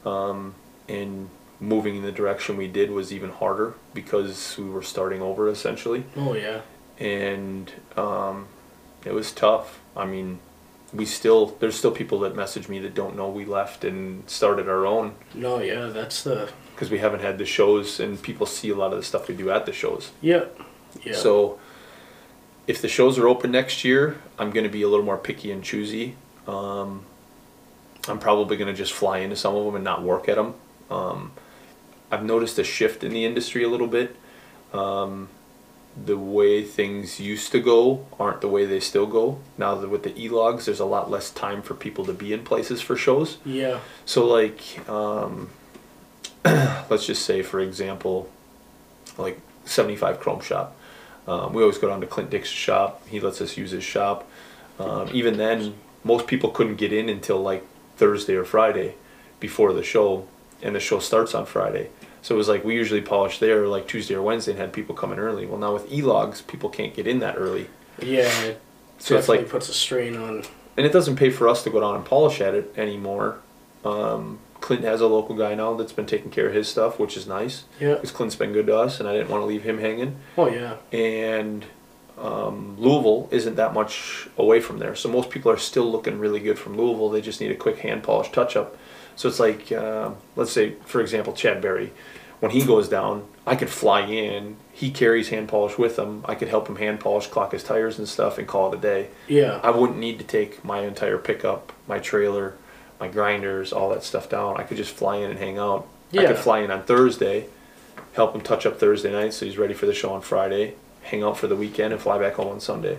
[0.06, 0.54] Um,
[0.88, 1.28] and
[1.60, 6.04] moving in the direction we did was even harder because we were starting over essentially,
[6.16, 6.60] Oh yeah.
[6.98, 8.46] And um,
[9.04, 9.80] it was tough.
[9.96, 10.38] I mean,
[10.92, 14.68] we still there's still people that message me that don't know we left and started
[14.68, 15.86] our own No, yeah.
[15.86, 19.04] That's the because we haven't had the shows and people see a lot of the
[19.04, 20.10] stuff we do at the shows.
[20.20, 20.44] yeah.
[21.02, 21.14] Yeah.
[21.14, 21.58] So
[22.68, 25.50] if the shows are open next year, I'm going to be a little more picky
[25.50, 26.14] and choosy.
[26.46, 27.04] Um,
[28.06, 30.54] I'm probably going to just fly into some of them and not work at them.
[30.90, 31.32] Um,
[32.12, 34.14] I've noticed a shift in the industry a little bit.
[34.72, 35.28] Um,
[35.96, 39.38] the way things used to go aren't the way they still go.
[39.56, 42.44] Now that with the e-logs, there's a lot less time for people to be in
[42.44, 43.38] places for shows.
[43.44, 43.78] yeah.
[44.04, 45.50] So like, um,
[46.44, 48.28] let's just say for example,
[49.16, 50.76] like 75 Chrome Shop.
[51.26, 53.06] Um, we always go down to Clint Dick's shop.
[53.08, 54.28] He lets us use his shop.
[54.78, 57.64] Um, even then, most people couldn't get in until like
[57.96, 58.96] Thursday or Friday
[59.40, 60.26] before the show,
[60.62, 61.88] and the show starts on Friday.
[62.24, 64.94] So it was like we usually polish there like Tuesday or Wednesday and had people
[64.94, 65.44] come in early.
[65.44, 67.68] Well, now with e-logs, people can't get in that early.
[68.00, 68.30] Yeah.
[68.44, 68.60] It
[68.96, 70.42] So it's like puts a strain on.
[70.78, 73.40] and it doesn't pay for us to go down and polish at it anymore.
[73.84, 77.14] Um, Clint has a local guy now that's been taking care of his stuff, which
[77.18, 77.96] is nice Yeah.
[77.96, 80.16] because Clint's been good to us, and I didn't want to leave him hanging.
[80.38, 80.76] Oh yeah.
[80.92, 81.66] And
[82.18, 86.40] um, Louisville isn't that much away from there, so most people are still looking really
[86.40, 87.10] good from Louisville.
[87.10, 88.78] They just need a quick hand polish touch up.
[89.16, 91.92] So it's like, uh, let's say, for example, Chad Berry.
[92.40, 94.56] When he goes down, I could fly in.
[94.72, 96.24] He carries hand polish with him.
[96.26, 98.80] I could help him hand polish, clock his tires and stuff, and call it a
[98.80, 99.08] day.
[99.28, 99.60] Yeah.
[99.62, 102.56] I wouldn't need to take my entire pickup, my trailer,
[103.00, 104.58] my grinders, all that stuff down.
[104.58, 105.86] I could just fly in and hang out.
[106.10, 106.22] Yeah.
[106.22, 107.46] I could fly in on Thursday,
[108.14, 111.22] help him touch up Thursday night so he's ready for the show on Friday, hang
[111.22, 112.98] out for the weekend, and fly back home on Sunday.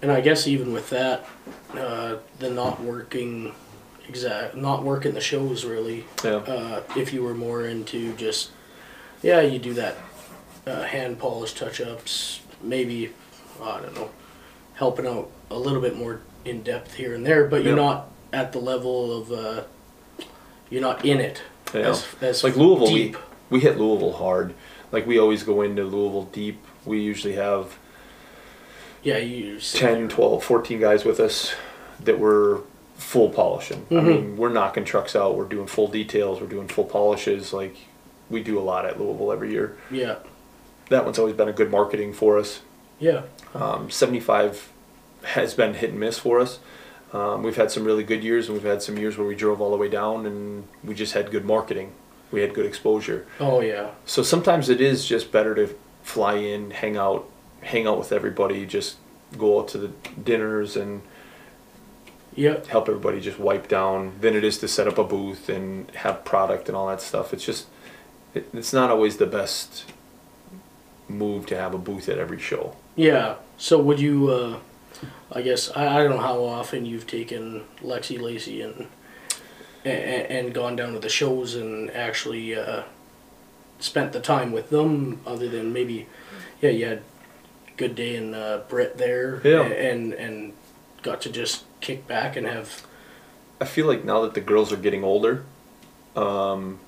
[0.00, 1.26] And I guess even with that,
[1.74, 3.54] uh, the not working,
[4.08, 6.04] exact, not working the shows really.
[6.24, 6.36] Yeah.
[6.36, 8.50] Uh, if you were more into just,
[9.22, 9.96] yeah, you do that
[10.66, 13.12] uh, hand polish touch ups, maybe,
[13.62, 14.10] I don't know,
[14.74, 17.82] helping out a little bit more in depth here and there, but you're Yeah.
[17.84, 19.62] not at the level of, uh,
[20.70, 21.42] you're not in it.
[21.74, 21.80] Yeah.
[21.90, 23.16] As, as like Louisville, deep.
[23.50, 24.54] we we hit Louisville hard.
[24.92, 26.62] Like we always go into Louisville deep.
[26.86, 27.78] We usually have
[29.02, 29.58] Yeah, you.
[29.60, 31.54] 10, 12, 14 guys with us
[32.00, 32.62] that were
[32.98, 33.86] full polishing.
[33.90, 34.04] I Mhm.
[34.06, 35.36] mean, we're knocking trucks out.
[35.36, 36.40] We're doing full details.
[36.40, 37.52] We're doing full polishes.
[37.54, 37.74] Like
[38.28, 39.76] we do a lot at Louisville every year.
[39.90, 40.16] Yeah.
[40.90, 42.60] That one's always been a good marketing for us.
[42.98, 43.22] Yeah.
[43.54, 44.68] Um, 75
[45.22, 46.58] has been hit and miss for us.
[47.12, 49.60] Um, we've had some really good years, and we've had some years where we drove
[49.62, 51.92] all the way down, and we just had good marketing.
[52.30, 53.26] We had good exposure.
[53.40, 53.90] Oh yeah.
[54.04, 57.26] So sometimes it is just better to fly in, hang out,
[57.62, 58.96] hang out with everybody, just
[59.38, 59.90] go out to the
[60.22, 61.00] dinners and
[62.34, 62.66] Yep.
[62.68, 66.24] help everybody just wipe down than it is to set up a booth and have
[66.24, 67.32] product and all that stuff.
[67.32, 67.66] It's just,
[68.34, 69.84] it, it's not always the best
[71.08, 72.76] move to have a booth at every show.
[72.94, 73.36] Yeah.
[73.56, 74.30] So would you?
[74.30, 74.58] Uh,
[75.32, 78.86] I guess I, I don't know how often you've taken Lexi Lacey and
[79.84, 82.82] and, and gone down to the shows and actually uh,
[83.78, 86.06] spent the time with them, other than maybe,
[86.60, 87.02] yeah, you had
[87.76, 89.62] good day in uh, Britt there, Yeah.
[89.62, 90.52] and and
[91.02, 92.86] got to just kick back and have
[93.60, 95.44] I feel like now that the girls are getting older,
[96.16, 96.78] um,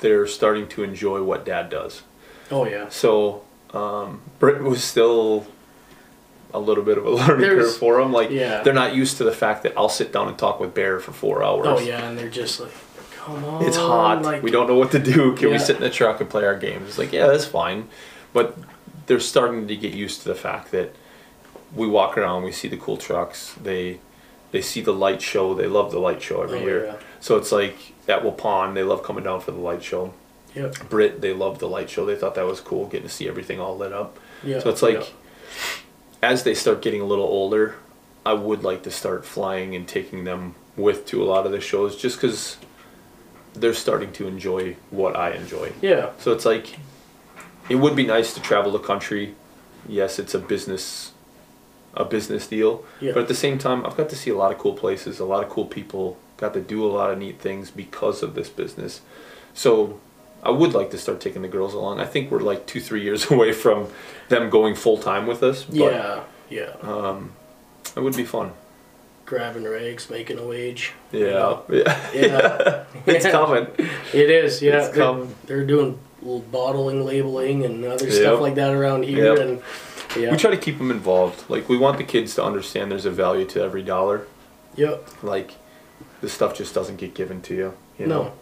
[0.00, 2.02] they're starting to enjoy what dad does.
[2.50, 5.46] oh yeah So um, Britt was still
[6.52, 8.12] a little bit of a learning There's- curve for them.
[8.12, 8.62] Like yeah.
[8.62, 11.12] they're not used to the fact that I'll sit down and talk with Bear for
[11.12, 11.66] four hours.
[11.68, 12.72] oh yeah, and they're just like,
[13.16, 14.22] come on, It's hot.
[14.22, 15.34] like we don't know what to do.
[15.36, 16.88] Can we sit in the truck and play our games?
[16.90, 17.88] It's like, yeah, that's fine.
[18.32, 18.56] But
[19.06, 20.94] they're starting to get used to the fact that
[21.74, 23.54] we walk around, we see the cool trucks.
[23.62, 24.00] They
[24.52, 25.54] they see the light show.
[25.54, 26.84] They love the light show every Oh, year.
[26.86, 26.96] yeah.
[27.20, 30.14] So it's like at Waupun, they love coming down for the light show.
[30.54, 30.88] Yep.
[30.88, 32.06] Britt, they loved the light show.
[32.06, 34.18] They thought that was cool, getting to see everything all lit up.
[34.44, 34.60] Yeah.
[34.60, 35.04] So it's like, yeah.
[36.22, 37.74] as they start getting a little older,
[38.24, 41.60] I would like to start flying and taking them with to a lot of the
[41.60, 42.56] shows, just because
[43.54, 45.72] they're starting to enjoy what I enjoy.
[45.82, 46.10] Yeah.
[46.18, 46.76] So it's like,
[47.68, 49.34] it would be nice to travel the country.
[49.88, 51.12] Yes, it's a business,
[51.96, 52.84] a business deal.
[53.00, 53.12] Yeah.
[53.12, 55.24] But at the same time, I've got to see a lot of cool places, a
[55.24, 56.16] lot of cool people.
[56.36, 59.00] Got to do a lot of neat things because of this business.
[59.54, 60.00] So
[60.42, 62.00] I would like to start taking the girls along.
[62.00, 63.88] I think we're like two, three years away from
[64.28, 65.64] them going full time with us.
[65.64, 66.20] But Yeah.
[66.50, 66.72] Yeah.
[66.82, 67.32] um,
[67.96, 68.52] it would be fun.
[69.26, 70.92] Grabbing rags, making a wage.
[71.12, 71.62] you Yeah, know?
[71.70, 72.84] yeah, Yeah.
[73.06, 73.68] it's coming.
[74.12, 74.78] It is, yeah.
[74.78, 75.34] It's they're, coming.
[75.46, 78.12] they're doing little bottling, labeling, and other Yep.
[78.14, 79.38] stuff like that around here, Yep.
[79.38, 79.62] and
[80.16, 81.48] yeah, We try to keep them involved.
[81.50, 84.26] Like we want the kids to understand there's a value to every dollar.
[84.76, 85.52] yep, Like
[86.20, 87.74] the stuff just doesn't get given to you.
[87.98, 88.22] You know.
[88.24, 88.32] no,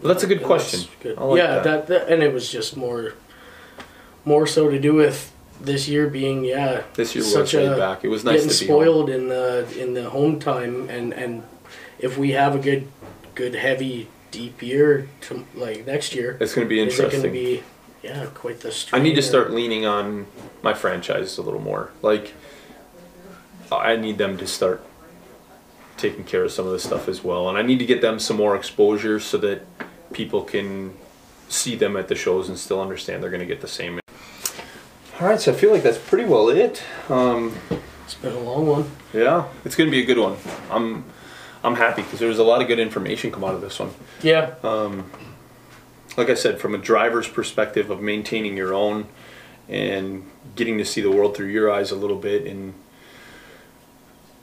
[0.00, 0.88] Well, that's a good question.
[1.00, 1.16] good.
[1.16, 1.64] Like yeah, that.
[1.64, 1.86] that.
[1.88, 3.14] That, and it was just more,
[4.24, 5.30] more so to do with
[5.60, 8.02] this year being yeah This year was such laid a back.
[8.04, 8.82] It was nice getting to be home.
[8.82, 11.44] spoiled in the in the home time and and
[12.00, 12.88] if we have a good
[13.36, 17.12] good heavy deep year to, like next year It's going to be is it going
[17.14, 17.32] interesting.
[17.32, 17.62] to be
[18.04, 20.26] yeah quite the I need to start leaning on
[20.62, 21.90] my franchise a little more.
[22.02, 22.34] Like,
[23.72, 24.84] I need them to start
[25.96, 28.18] taking care of some of this stuff as well, and I need to get them
[28.18, 29.66] some more exposure so that
[30.12, 30.94] people can
[31.48, 34.00] see them at the shows and still understand they're going to get the same.
[35.20, 36.82] All right, so I feel like that's pretty well it.
[37.08, 37.56] Um,
[38.04, 40.36] it's been a long one yeah, it's going to be a good one.
[40.70, 41.04] I'm
[41.62, 43.90] I'm happy because there was a lot of good information come out of this one.
[44.22, 44.54] yeah
[46.16, 49.06] like I said, from a driver's perspective of maintaining your own
[49.68, 52.74] and getting to see the world through your eyes a little bit and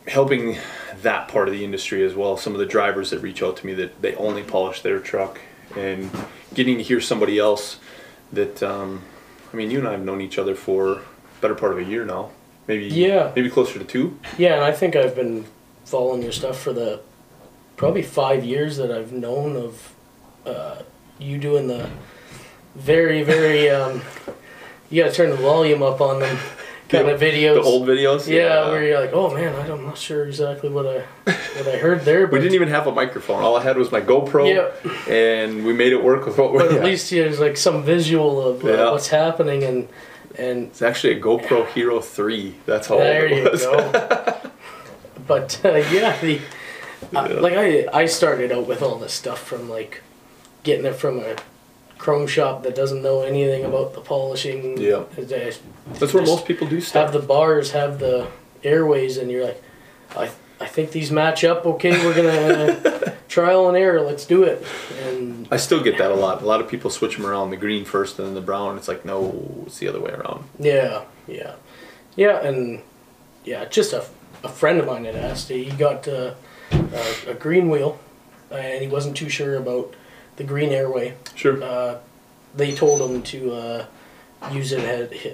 [0.08, 0.58] helping
[1.02, 2.36] that part of the industry as well.
[2.38, 5.40] Some of the drivers that reach out to me that they only polish their truck
[5.78, 6.10] and
[6.54, 7.80] getting to hear somebody else
[8.34, 9.04] that, um,
[9.54, 11.02] I mean, you and I have known each other for
[11.40, 12.32] better part of a year now.
[12.68, 13.32] Maybe, Yeah.
[13.36, 14.18] maybe closer to two.
[14.38, 15.46] yeah and I think I've been
[15.86, 17.02] following your stuff for the
[17.76, 19.94] probably five years that I've known of
[20.46, 20.82] uh,
[21.22, 21.90] you doing the
[22.76, 24.02] very very um,
[24.90, 26.38] you gotta turn the volume up on them
[26.90, 28.28] kind of videos The old videos.
[28.28, 31.00] Yeah, where you're like, oh man, I'm not sure exactly what I
[31.58, 33.44] what I heard there, but, We didn't even have a microphone.
[33.44, 35.14] All I had was my GoPro, Yeah.
[35.14, 36.84] and we made it work with what we but at had.
[36.86, 38.92] least there's like some visual of uh, Yeah.
[38.92, 39.88] what's happening and
[40.38, 42.56] and It's actually a GoPro Hero 3.
[42.66, 43.64] That's how there old it you was.
[43.64, 44.52] go.
[45.28, 46.40] but uh, yeah, the
[47.16, 47.40] uh, Yeah.
[47.40, 50.02] like I I started out with all this stuff from like
[50.64, 51.36] getting it from a
[51.98, 54.78] chrome shop that doesn't know anything about the polishing.
[54.78, 55.04] Yeah.
[55.16, 55.54] They
[55.94, 57.12] That's where most people do stuff.
[57.12, 58.28] have the bars, have the
[58.64, 59.62] airways, and you're like,
[60.16, 61.92] I, I think these match up okay.
[62.06, 64.02] We're gonna trial and error.
[64.02, 64.66] Let's do it.
[65.04, 66.42] And I still get that a lot.
[66.42, 68.78] A lot of people switch them around the green first and then the brown.
[68.78, 70.46] It's like, no, it's the other way around.
[70.60, 71.54] yeah, yeah,
[72.16, 72.82] yeah, and
[73.46, 74.06] yeah, just a,
[74.44, 75.50] a friend of mine had asked.
[75.50, 76.34] He got uh,
[76.72, 78.00] a, a green wheel,
[78.52, 79.96] and he wasn't too sure about
[80.38, 81.16] the green airway.
[81.36, 81.62] Sure.
[81.62, 81.98] Uh,
[82.56, 83.86] they told him to uh,
[84.52, 84.84] use it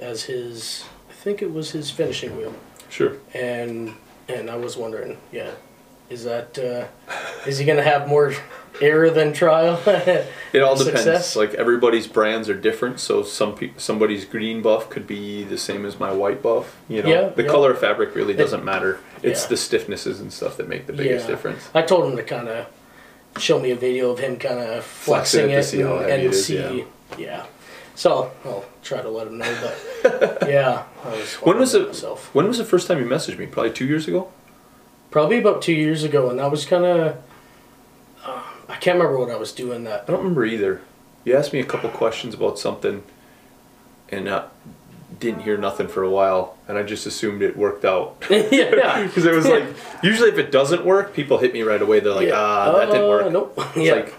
[0.02, 0.86] as, his.
[1.10, 2.54] I think it was his finishing wheel.
[2.90, 3.18] Sure.
[3.34, 3.94] and
[4.30, 5.52] and I was wondering, yeah,
[6.10, 6.88] is that uh,
[7.48, 8.34] is he gonna have more
[8.82, 9.80] error than trial?
[10.54, 11.02] It all depends.
[11.04, 11.36] Success?
[11.36, 15.86] Like everybody's brands are different, so some pe- somebody's green buff could be the same
[15.86, 16.78] as my white buff.
[16.88, 17.50] You know, Yeah, the yeah.
[17.50, 19.00] color of fabric really doesn't matter.
[19.22, 19.50] It's Yeah.
[19.50, 21.70] the stiffnesses and stuff that make the biggest difference.
[21.76, 22.66] I told him to kind of
[23.38, 26.02] show me a video of him kind of Flexing flexing it to see how and,
[26.10, 26.86] heavy and it is, see,
[27.18, 27.46] yeah.
[27.96, 29.58] So I'll try to let him know,
[30.04, 31.88] but yeah, I was When was it?
[31.88, 32.34] myself?
[32.34, 33.48] When was the first time you messaged me?
[33.48, 34.32] Probably two years ago.
[35.10, 37.18] Probably about two years ago, and that was kind of.
[38.24, 40.04] Uh, I can't remember what I was doing that.
[40.04, 40.82] I don't remember either.
[41.24, 43.04] You asked me a couple questions about something,
[44.10, 44.46] and uh,
[45.20, 48.16] didn't hear nothing for a while, and I just assumed it worked out.
[48.30, 49.04] yeah.
[49.06, 49.64] Because it was like
[50.04, 52.00] usually if it doesn't work, people hit me right away.
[52.00, 52.36] They're like, Yeah.
[52.40, 53.32] ah, that didn't Uh, work.
[53.32, 53.60] Nope.
[53.76, 53.94] Yeah.
[53.94, 54.14] like,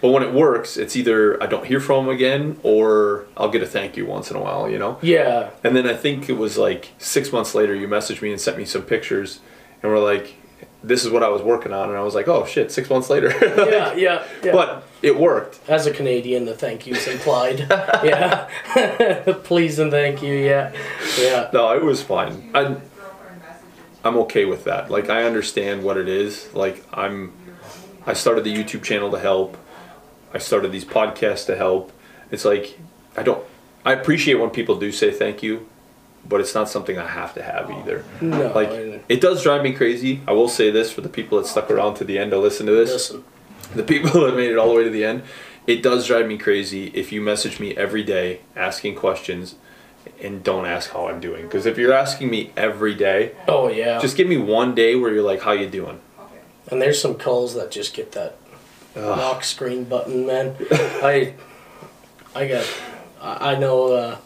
[0.00, 3.62] but when it works, it's either I don't hear from them again, or I'll get
[3.62, 4.98] a thank you once in a while, you know.
[5.00, 5.50] yeah.
[5.64, 8.58] And then I think it was like six months later, you messaged me and sent
[8.58, 9.40] me some pictures,
[9.82, 10.34] and we're like,
[10.82, 13.08] this is what I was working on, and I was like, oh shit, six months
[13.08, 13.32] later.
[13.40, 13.94] Yeah.
[13.94, 14.24] Yeah.
[14.42, 14.52] Yeah.
[14.52, 15.60] But it worked.
[15.68, 17.60] As a Canadian, the thank you's implied.
[18.02, 18.48] yeah.
[19.44, 20.34] Please and thank you.
[20.34, 20.72] Yeah.
[21.18, 21.50] Yeah.
[21.52, 22.50] No, it was fine.
[22.54, 22.80] I'm,
[24.02, 24.90] I'm okay with that.
[24.90, 26.52] Like I understand what it is.
[26.54, 27.34] Like I'm,
[28.06, 29.58] I started the YouTube channel to help.
[30.32, 31.92] I started these podcasts to help.
[32.30, 32.78] It's like
[33.14, 33.44] I don't.
[33.84, 35.68] I appreciate when people do say thank you,
[36.26, 38.06] but it's not something I have to have either.
[38.22, 38.52] No.
[38.54, 40.22] Like it does drive me crazy.
[40.26, 42.64] I will say this for the people that stuck around to the end to listen
[42.66, 43.24] to this listen.
[43.74, 45.22] the people that made it all the way to the end,
[45.66, 49.54] it does drive me crazy if you message me every day asking questions
[50.22, 51.42] and don't ask how I'm doing.
[51.42, 53.98] Because if you're asking me every day, Oh yeah.
[54.00, 56.00] just give me one day where you're like, "How you doing?"
[56.70, 58.36] and there's some calls that just get that
[58.96, 59.02] Ugh.
[59.02, 60.56] lock screen button, man.
[60.70, 61.34] I,
[62.34, 62.66] I got.
[63.20, 63.92] I know.
[63.92, 64.16] Uh,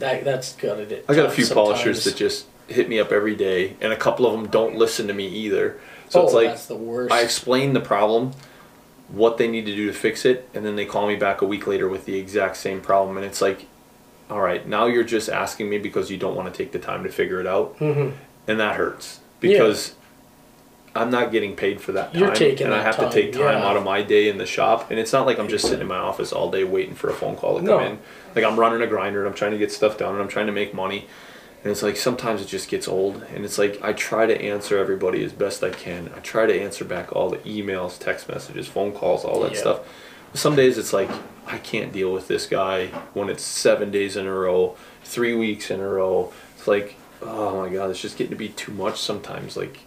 [0.00, 1.04] that that's got it.
[1.08, 1.68] I got a few sometimes.
[1.68, 5.06] polishers that just hit me up every day, and a couple of them don't listen
[5.08, 5.78] to me either.
[6.08, 7.12] So oh, it's like that's the worst.
[7.12, 8.32] I explain the problem,
[9.08, 11.46] what they need to do to fix it, and then they call me back a
[11.46, 13.66] week later with the exact same problem, and it's like,
[14.30, 17.02] all right, now you're just asking me because you don't want to take the time
[17.04, 18.12] to figure it out, Mhm.
[18.46, 19.94] and that hurts because
[20.94, 23.32] I'm not getting paid for that time, You're taking and I have time, to take
[23.32, 23.66] time yeah.
[23.68, 25.86] out of my day in the shop, and it's not like I'm just sitting in
[25.86, 27.78] my office all day waiting for a phone call to come No.
[27.80, 27.98] in.
[28.34, 30.46] Like I'm running a grinder, and I'm trying to get stuff done, and I'm trying
[30.46, 31.06] to make money.
[31.68, 34.78] And it's like sometimes it just gets old, and it's like I try to answer
[34.78, 36.10] everybody as best I can.
[36.16, 39.60] I try to answer back all the emails, text messages, phone calls, all that Yeah.
[39.60, 39.80] stuff.
[40.32, 41.10] Some days it's like
[41.46, 45.70] I can't deal with this guy when it's seven days in a row, three weeks
[45.70, 46.32] in a row.
[46.56, 49.54] It's like, oh my god, it's just getting to be too much sometimes.
[49.54, 49.80] Like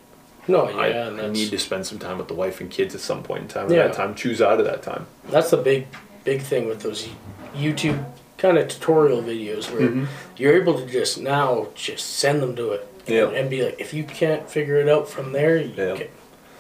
[0.48, 0.76] No, yeah,
[1.20, 3.42] I, I need to spend some time with the wife and kids at some point
[3.42, 3.72] in time.
[3.72, 3.88] Yeah.
[3.88, 5.08] that time, choose out of that time.
[5.30, 5.88] that's the big,
[6.26, 7.10] big thing with those
[7.56, 8.06] YouTube
[8.42, 10.08] kind of tutorial videos where Mhm.
[10.38, 13.28] you're able to just now just send them to it Yeah.
[13.28, 15.96] and, and be like, if you can't figure it out from there, you Yeah.
[15.96, 16.08] can.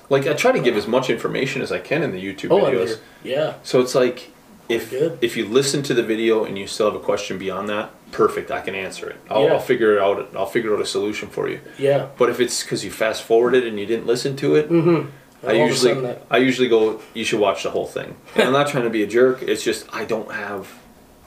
[0.10, 2.60] Like I try to give as much information as I can in the YouTube Oh,
[2.66, 2.98] videos.
[3.24, 4.30] yeah, So it's like
[4.70, 5.18] if Good.
[5.22, 8.52] if you listen to the video and you still have a question beyond that, perfect.
[8.52, 9.16] I can answer it.
[9.30, 9.54] I'll, Yeah.
[9.54, 10.30] I'll figure it out.
[10.36, 11.60] I'll figure out a solution for you.
[11.80, 12.08] yeah.
[12.18, 15.08] But if it's because you fast forwarded and you didn't listen to it, Mm-hmm.
[15.48, 17.00] I usually I usually go.
[17.16, 18.16] You should watch the whole thing.
[18.36, 19.42] And I'm not trying to be a jerk.
[19.42, 20.68] It's just I don't have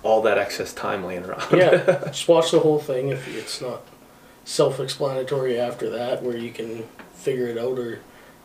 [0.04, 1.42] all that excess time laying around.
[1.52, 3.80] yeah, just watch the whole thing if it's not
[4.44, 6.84] self-explanatory after that, where you can
[7.14, 8.00] figure it out or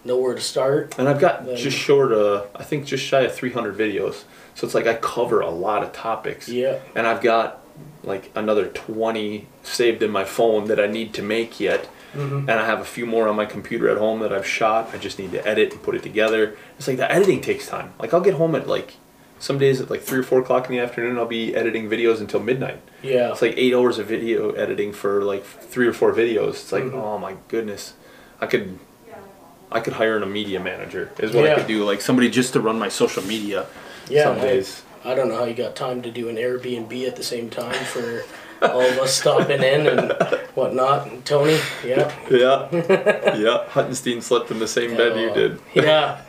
[0.06, 0.96] know where to start.
[0.98, 4.24] And I've got Then- just short, uh, I think just shy of 300 videos.
[4.56, 6.50] So it's like I cover a lot of topics.
[6.50, 7.60] Yeah, And I've got
[8.04, 11.90] like another 20 saved in my phone that I need to make yet.
[12.16, 12.40] Mhm.
[12.42, 14.90] And I have a few more on my computer at home that I've shot.
[14.94, 16.56] I just need to edit and put it together.
[16.78, 17.94] It's like the editing takes time.
[18.00, 18.94] Like I'll get home at like
[19.40, 21.18] some days at like three or four o'clock in the afternoon.
[21.18, 22.82] I'll be editing videos until midnight.
[23.02, 26.50] yeah, It's like eight hours of video editing for like three or four videos.
[26.50, 26.94] It's like, Mhm.
[26.94, 27.94] oh my goodness,
[28.42, 28.78] I could,
[29.72, 31.12] I could hire a media manager.
[31.20, 31.84] Is what I could do.
[31.86, 33.66] Like somebody just to run my social media.
[34.10, 34.24] yeah.
[34.26, 34.84] Some days.
[35.06, 37.74] I don't know how you got time to do an Airbnb at the same time
[37.86, 38.24] for
[38.62, 40.12] all of us stopping in and
[40.56, 41.08] whatnot.
[41.08, 43.64] And Tony, yeah, Yeah, yeah.
[43.72, 45.60] Huttenstein slept in the same bed you Uh, did.
[45.74, 46.20] Yeah,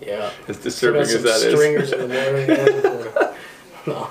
[0.00, 0.30] yeah.
[0.48, 1.54] As disturbing as got that some is.
[1.54, 2.48] stringers in the morning.
[2.48, 3.34] yeah.
[3.86, 4.10] no,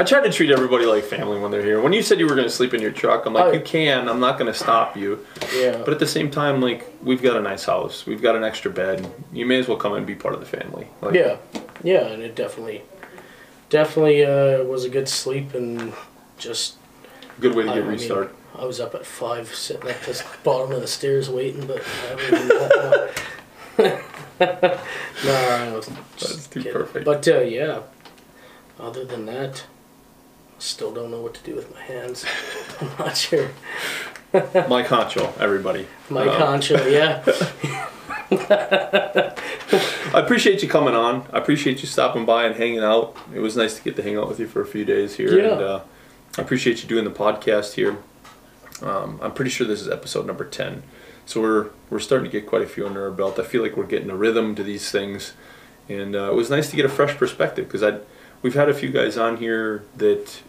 [0.00, 1.80] I try to treat everybody like family when they're here.
[1.80, 3.52] When you said you were going to sleep in your truck, I'm like, Oh.
[3.52, 4.08] you can.
[4.08, 5.26] I'm not going to stop you.
[5.52, 8.06] yeah, But at the same time, like, we've got a nice house.
[8.06, 9.10] We've got an extra bed.
[9.32, 10.86] You may as well come and be part of the family.
[11.02, 11.38] Like, yeah,
[11.82, 12.82] yeah, and it definitely,
[13.70, 15.92] definitely uh, was a good sleep and
[16.38, 16.76] just
[17.40, 18.34] Good way to I- get I mean, restart.
[18.58, 22.48] I was up at five, sitting at the bottom of the stairs waiting, but I
[22.48, 23.22] got
[25.24, 25.32] no.
[25.32, 26.72] I was That's just too kidding.
[26.72, 27.04] perfect.
[27.04, 27.82] But uh, yeah,
[28.80, 29.64] other than that,
[30.58, 32.24] still don't know what to do with my hands.
[32.80, 33.50] I'm not sure.
[34.32, 35.86] Mike Honcho, everybody.
[36.10, 37.22] My Um, concho, yeah,
[38.50, 41.26] I appreciate you coming on.
[41.32, 43.16] I appreciate you stopping by and hanging out.
[43.34, 45.36] It was nice to get to hang out with you for a few days here.
[45.38, 45.52] Yeah.
[45.52, 45.80] And uh,
[46.36, 47.98] I appreciate you doing the podcast here.
[48.82, 50.82] Um, I'm pretty sure this is episode number 10.
[51.26, 53.38] So we're, we're starting to get quite a few under our belt.
[53.38, 55.32] I feel like we're getting a rhythm to these things.
[55.88, 58.00] And uh, it was nice to get a fresh perspective because I
[58.42, 60.42] we've had a few guys on here that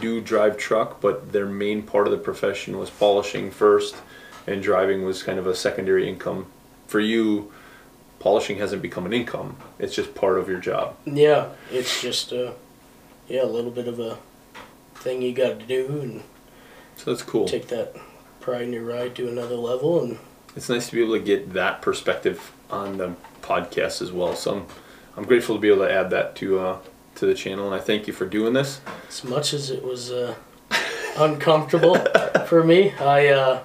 [0.00, 3.96] do drive truck, but their main part of the profession was polishing first,
[4.46, 6.46] and driving was kind of a secondary income.
[6.86, 7.50] For you,
[8.18, 10.96] polishing hasn't become an income; it's just part of your job.
[11.06, 11.48] yeah.
[11.70, 12.52] It's just uh,
[13.28, 14.18] yeah, a little bit of a
[14.96, 16.22] thing you got to do and
[16.96, 17.46] So that's cool.
[17.46, 17.96] take that
[18.40, 20.18] pride in your ride to another level and
[20.56, 24.34] It's nice to be able to get that perspective on the podcast as well.
[24.36, 24.66] So I'm,
[25.16, 26.78] I'm grateful to be able to add that to uh,
[27.16, 28.80] to the channel, and I thank you for doing this.
[29.08, 30.34] as much as it was uh,
[31.16, 31.94] uncomfortable
[32.46, 33.64] for me, I uh,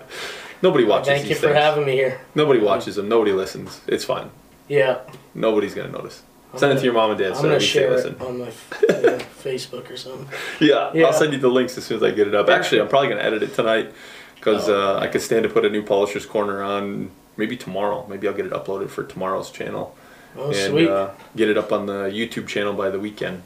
[0.61, 2.19] Nobody watches thank you for having me here.
[2.36, 3.07] Nobody watches them.
[3.09, 3.80] Nobody listens.
[3.88, 4.30] It's fine.
[4.67, 4.99] Yeah,
[5.34, 6.21] Nobody's gonna notice.
[6.53, 8.15] I'm Send it gonna- to your mom and dad I'm so gonna share listen.
[8.15, 8.51] it on my
[8.89, 10.27] yeah, Facebook or something.
[10.59, 11.05] Yeah, Yeah.
[11.07, 12.49] I'll send you the links as soon as I get it up.
[12.49, 13.91] Actually, I'm probably gonna edit it tonight
[14.35, 14.95] because Oh.
[14.97, 18.05] uh, I could stand to put a new Polisher's Corner on maybe tomorrow.
[18.09, 19.95] Maybe I'll get it uploaded for tomorrow's channel
[20.37, 20.87] Oh, and sweet.
[20.89, 23.41] Uh, get it up on the YouTube channel by the weekend.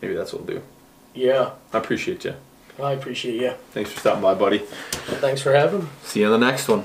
[0.00, 0.62] Maybe that's what we'll do.
[1.14, 2.34] yeah, I appreciate you.
[2.82, 3.52] I appreciate you.
[3.72, 4.58] Thanks for stopping by, buddy.
[5.24, 5.88] Thanks for having me.
[6.04, 6.84] See you on the next one.